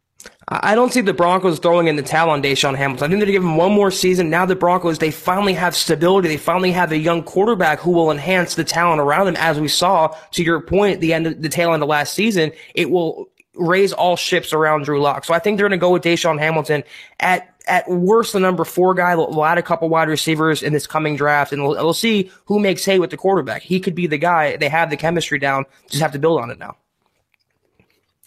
[0.48, 3.04] I don't see the Broncos throwing in the towel on DaeSean Hamilton.
[3.04, 4.28] I think they're to give him one more season.
[4.28, 6.28] Now the Broncos, they finally have stability.
[6.28, 9.36] They finally have a young quarterback who will enhance the talent around them.
[9.38, 12.52] As we saw, to your point, the end of the tail end of last season,
[12.74, 15.24] it will raise all ships around Drew Lock.
[15.24, 16.84] So I think they're going to go with DaeSean Hamilton
[17.20, 19.14] at at worst the number four guy.
[19.14, 22.58] They'll add a couple wide receivers in this coming draft, and we'll, we'll see who
[22.58, 23.62] makes hay with the quarterback.
[23.62, 24.56] He could be the guy.
[24.56, 25.64] They have the chemistry down.
[25.88, 26.76] Just have to build on it now.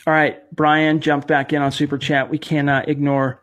[0.08, 2.30] All right, Brian jumped back in on super chat.
[2.30, 3.42] We cannot ignore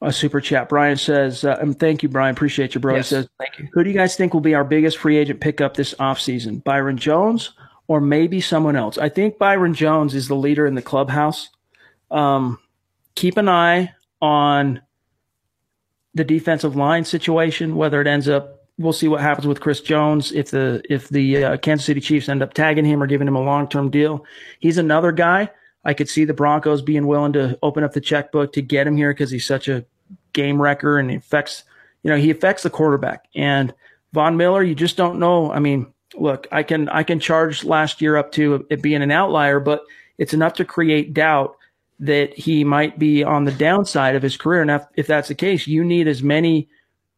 [0.00, 0.68] a super chat.
[0.68, 2.34] Brian says, uh, um, "Thank you, Brian.
[2.34, 4.54] Appreciate you, bro." Yes, he says, "Thank you." Who do you guys think will be
[4.54, 6.64] our biggest free agent pickup this offseason?
[6.64, 7.50] Byron Jones
[7.86, 8.96] or maybe someone else?
[8.96, 11.50] I think Byron Jones is the leader in the clubhouse.
[12.10, 12.58] Um,
[13.14, 13.92] keep an eye
[14.22, 14.80] on
[16.14, 18.56] the defensive line situation, whether it ends up.
[18.78, 22.30] We'll see what happens with Chris Jones if the if the uh, Kansas City Chiefs
[22.30, 24.24] end up tagging him or giving him a long term deal.
[24.60, 25.50] He's another guy
[25.84, 28.96] I could see the Broncos being willing to open up the checkbook to get him
[28.96, 29.84] here because he's such a
[30.32, 31.64] game wrecker and he affects,
[32.02, 33.24] you know, he affects the quarterback.
[33.34, 33.72] And
[34.12, 35.50] Von Miller, you just don't know.
[35.52, 39.10] I mean, look, I can I can charge last year up to it being an
[39.10, 39.82] outlier, but
[40.18, 41.56] it's enough to create doubt
[42.00, 44.62] that he might be on the downside of his career.
[44.62, 46.68] And if, if that's the case, you need as many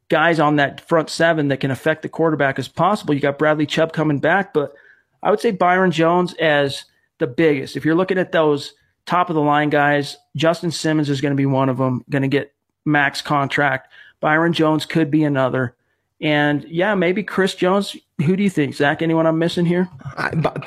[0.09, 3.15] guys on that front seven that can affect the quarterback as possible.
[3.15, 4.73] You got Bradley Chubb coming back, but
[5.23, 6.85] I would say Byron Jones as
[7.23, 7.77] the biggest.
[7.77, 8.75] If you're looking at those
[9.07, 12.23] top of the line guys, Justin Simmons is going to be one of them, going
[12.23, 12.53] to get
[12.85, 13.93] max contract.
[14.21, 15.75] Byron Jones could be another.
[16.21, 17.97] And yeah, maybe Chris Jones.
[18.25, 19.03] Who do you think, Zach?
[19.03, 19.89] Anyone I'm missing here?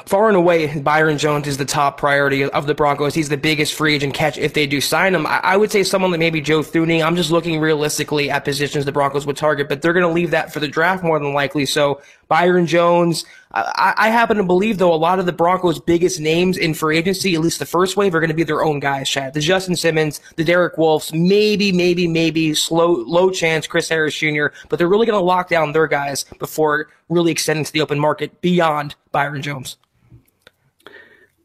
[0.06, 3.14] far and away, Byron Jones is the top priority of the Broncos.
[3.14, 5.26] He's the biggest free agent catch if they do sign him.
[5.26, 7.02] I, would say someone like maybe Joe Thuney.
[7.02, 10.32] I'm just looking realistically at positions the Broncos would target, but they're going to leave
[10.32, 11.66] that for the draft more than likely.
[11.66, 13.26] So Byron Jones.
[13.52, 16.98] I, I, happen to believe, though, a lot of the Broncos' biggest names in free
[16.98, 19.34] agency, at least the first wave, are going to be their own guys, Chad.
[19.34, 24.48] The Justin Simmons, the Derek Wolfes, maybe, maybe, maybe slow, low chance Chris Harris Jr.,
[24.68, 28.00] but they're really going to lock down their guys before really extending to the open
[28.00, 29.78] market beyond Byron Jones.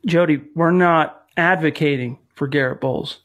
[0.07, 3.18] Jody, we're not advocating for Garett Bolles.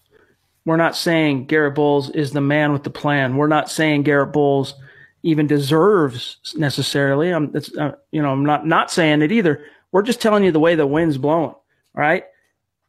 [0.66, 3.38] We're not saying Garett Bolles is the man with the plan.
[3.38, 4.74] We're not saying Garett Bolles
[5.26, 7.32] even deserves necessarily.
[7.32, 9.66] I'm, uh, you know, I'm not not saying it either.
[9.92, 11.56] We're just telling you the way the wind's blowing.
[11.96, 12.26] Right?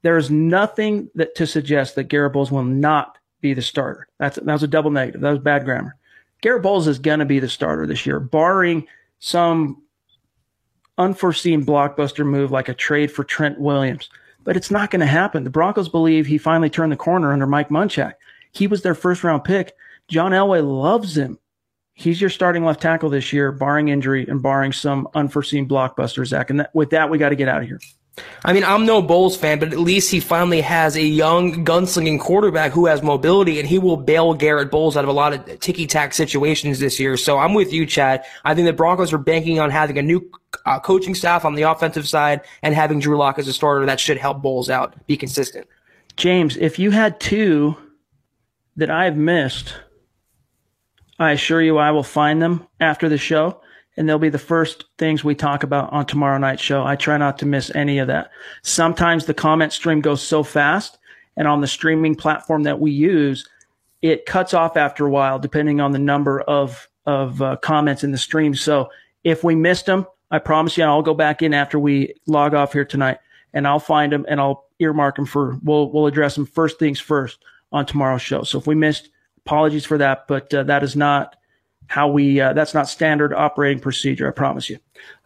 [0.02, 4.06] There's nothing that to suggest that Garett Bolles will not be the starter.
[4.18, 5.22] That's that was a double negative.
[5.22, 5.96] That was bad grammar.
[6.42, 8.86] Garett Bolles is going to be the starter this year, barring
[9.18, 9.82] some
[10.98, 14.10] unforeseen blockbuster move like a trade for Trent Williams.
[14.44, 15.44] But it's not going to happen.
[15.44, 18.12] The Broncos believe he finally turned the corner under Mike Munchak.
[18.52, 19.74] He was their first round pick.
[20.08, 21.38] John Elway loves him
[21.96, 26.50] he's your starting left tackle this year, barring injury and barring some unforeseen blockbuster, Zach.
[26.50, 27.80] And that, with that, we got to get out of here.
[28.44, 32.18] I mean, I'm no Bolles fan, but at least he finally has a young gunslinging
[32.18, 35.60] quarterback who has mobility and he will bail Garett Bolles out of a lot of
[35.60, 37.16] ticky tack situations this year.
[37.18, 38.24] So I'm with you, Chad.
[38.44, 40.30] I think the Broncos are banking on having a new
[40.64, 43.84] uh, coaching staff on the offensive side and having Drew Lock as a starter.
[43.84, 45.66] That should help Bolles out, be consistent.
[46.16, 47.76] James, if you had two
[48.76, 49.74] that I've missed,
[51.18, 53.60] I assure you I will find them after the show
[53.96, 56.84] and they'll be the first things we talk about on tomorrow night's show.
[56.84, 58.30] I try not to miss any of that.
[58.62, 60.98] Sometimes the comment stream goes so fast
[61.36, 63.48] and on the streaming platform that we use,
[64.02, 68.10] it cuts off after a while depending on the number of of uh, comments in
[68.10, 68.52] the stream.
[68.54, 68.90] So
[69.22, 72.72] if we missed them, I promise you I'll go back in after we log off
[72.72, 73.18] here tonight
[73.54, 77.00] and I'll find them and I'll earmark them for we'll we'll address them first things
[77.00, 77.38] first
[77.72, 78.42] on tomorrow's show.
[78.42, 79.08] So if we missed
[79.46, 81.36] Apologies for that, but uh, that is not
[81.86, 82.40] how we.
[82.40, 84.26] Uh, that's not standard operating procedure.
[84.26, 84.78] I promise you.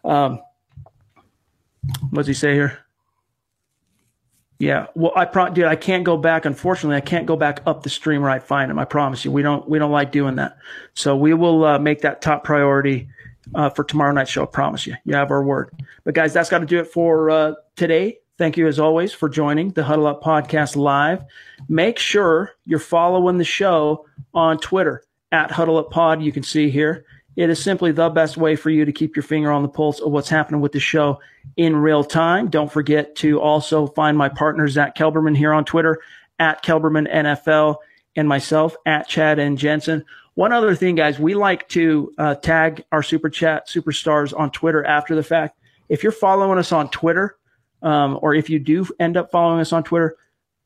[0.03, 0.39] Um,
[2.11, 2.77] what does he say here?
[4.59, 4.85] Yeah.
[4.93, 6.45] Well, I pro- dude, I can't go back.
[6.45, 8.77] Unfortunately, I can't go back up the stream where I find him.
[8.77, 10.55] I promise you, we don't we don't like doing that.
[10.93, 13.09] So we will uh, make that top priority
[13.55, 14.43] uh, for tomorrow night's show.
[14.43, 14.93] I promise you.
[15.03, 15.71] You have our word.
[16.03, 18.19] But guys, that's got to do it for uh, today.
[18.37, 21.23] Thank you as always for joining the Huddle Up Podcast live.
[21.69, 26.21] Make sure you're following the show on Twitter at Huddle Up Pod.
[26.23, 27.05] You can see here.
[27.35, 29.99] It is simply the best way for you to keep your finger on the pulse
[29.99, 31.19] of what's happening with the show
[31.55, 32.49] in real time.
[32.49, 36.01] Don't forget to also find my partner, Zach Kelberman, here on Twitter
[36.39, 37.77] at Kelberman NFL
[38.15, 40.03] and myself at Chad and Jensen.
[40.33, 44.83] One other thing, guys, we like to uh, tag our super chat superstars on Twitter
[44.83, 45.57] after the fact.
[45.89, 47.37] If you're following us on Twitter,
[47.81, 50.17] um, or if you do end up following us on Twitter,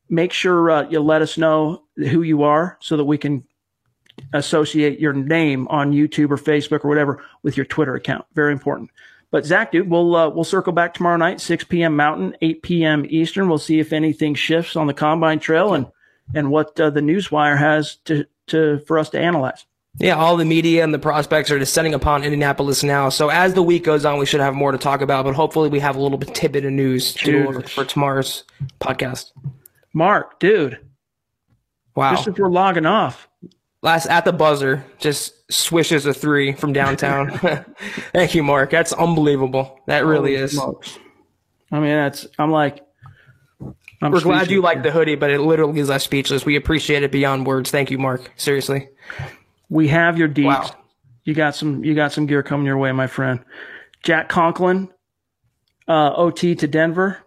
[0.09, 3.43] make sure uh, you let us know who you are so that we can
[4.34, 8.26] associate your name on YouTube or Facebook or whatever with your Twitter account.
[8.34, 8.89] Very important.
[9.32, 11.95] But Zach, dude, we'll uh, we'll circle back tomorrow night, 6 p.m.
[11.95, 13.05] Mountain, 8 p.m.
[13.09, 13.49] Eastern.
[13.49, 15.88] We'll see if anything shifts on the Combine Trail and
[16.34, 19.66] and what uh, the Newswire has to to for us to analyze.
[19.97, 23.09] Yeah, all the media and the prospects are descending upon Indianapolis now.
[23.09, 25.69] So as the week goes on, we should have more to talk about, but hopefully
[25.69, 28.43] we have a little bit tidbit of news to for tomorrow's
[28.81, 29.31] podcast.
[29.93, 30.79] Mark, dude.
[31.95, 32.11] Wow.
[32.11, 33.29] Just as we're logging off.
[33.81, 37.31] Last at the buzzer, just swishes a three from downtown.
[38.13, 38.71] Thank you, Mark.
[38.71, 39.79] That's unbelievable.
[39.87, 40.53] That really is.
[40.53, 40.99] Smokes.
[41.71, 42.85] I mean, that's I'm like
[44.01, 46.45] I'm We're glad you like the hoodie, but it literally is us speechless.
[46.45, 47.71] We appreciate it beyond words.
[47.71, 48.31] Thank you, Mark.
[48.35, 48.89] Seriously.
[49.70, 50.47] We have your deeds.
[50.47, 50.76] Wow.
[51.24, 51.84] You got some.
[51.84, 53.43] You got some gear coming your way, my friend.
[54.03, 54.89] Jack Conklin,
[55.88, 57.18] uh, OT to Denver.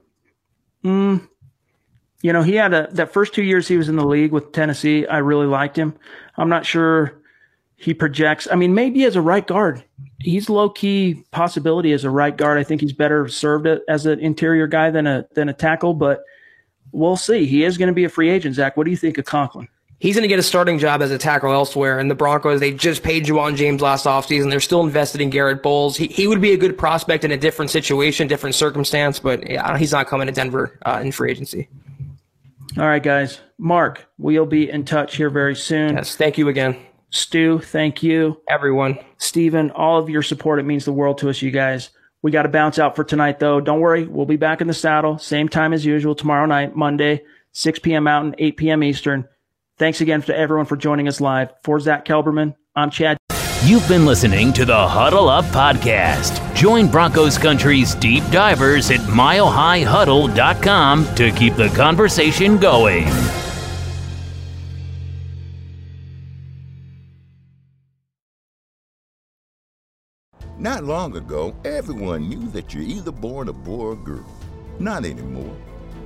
[0.84, 1.28] Mm,
[2.22, 4.52] you know, he had a that first two years he was in the league with
[4.52, 5.06] Tennessee.
[5.06, 5.94] I really liked him.
[6.36, 7.20] I'm not sure
[7.76, 8.48] he projects.
[8.50, 9.84] I mean, maybe as a right guard,
[10.18, 12.58] he's low key possibility as a right guard.
[12.58, 16.22] I think he's better served as an interior guy than a than a tackle, but
[16.90, 17.46] we'll see.
[17.46, 18.56] He is going to be a free agent.
[18.56, 19.68] Zach, what do you think of Conklin?
[20.00, 21.98] He's going to get a starting job as a tackle elsewhere.
[21.98, 24.48] And the Broncos, they just paid Ja'Wuan James last offseason.
[24.48, 25.96] They're still invested in Garett Bolles.
[25.96, 29.76] He, he would be a good prospect in a different situation, different circumstance, but yeah,
[29.76, 31.68] he's not coming to Denver uh, in free agency.
[32.76, 33.40] All right, guys.
[33.58, 35.96] Mark, we'll be in touch here very soon.
[35.96, 36.76] Yes, thank you again.
[37.10, 38.40] Stu, thank you.
[38.48, 38.98] Everyone.
[39.16, 40.60] Stephen, all of your support.
[40.60, 41.90] It means the world to us, you guys.
[42.22, 43.60] We got to bounce out for tonight, though.
[43.60, 44.06] Don't worry.
[44.06, 47.22] We'll be back in the saddle, same time as usual, tomorrow night, Monday,
[47.52, 48.04] 6 p.m.
[48.04, 48.82] Mountain, 8 p.m.
[48.84, 49.26] Eastern.
[49.78, 51.52] Thanks again to everyone for joining us live.
[51.62, 53.16] For Zach Kelberman, I'm Chad.
[53.64, 56.54] You've been listening to the Huddle Up Podcast.
[56.54, 63.06] Join Broncos Country's deep divers at milehighhuddle.com to keep the conversation going.
[70.58, 74.26] Not long ago, everyone knew that you're either born a boy or a girl.
[74.80, 75.56] Not anymore.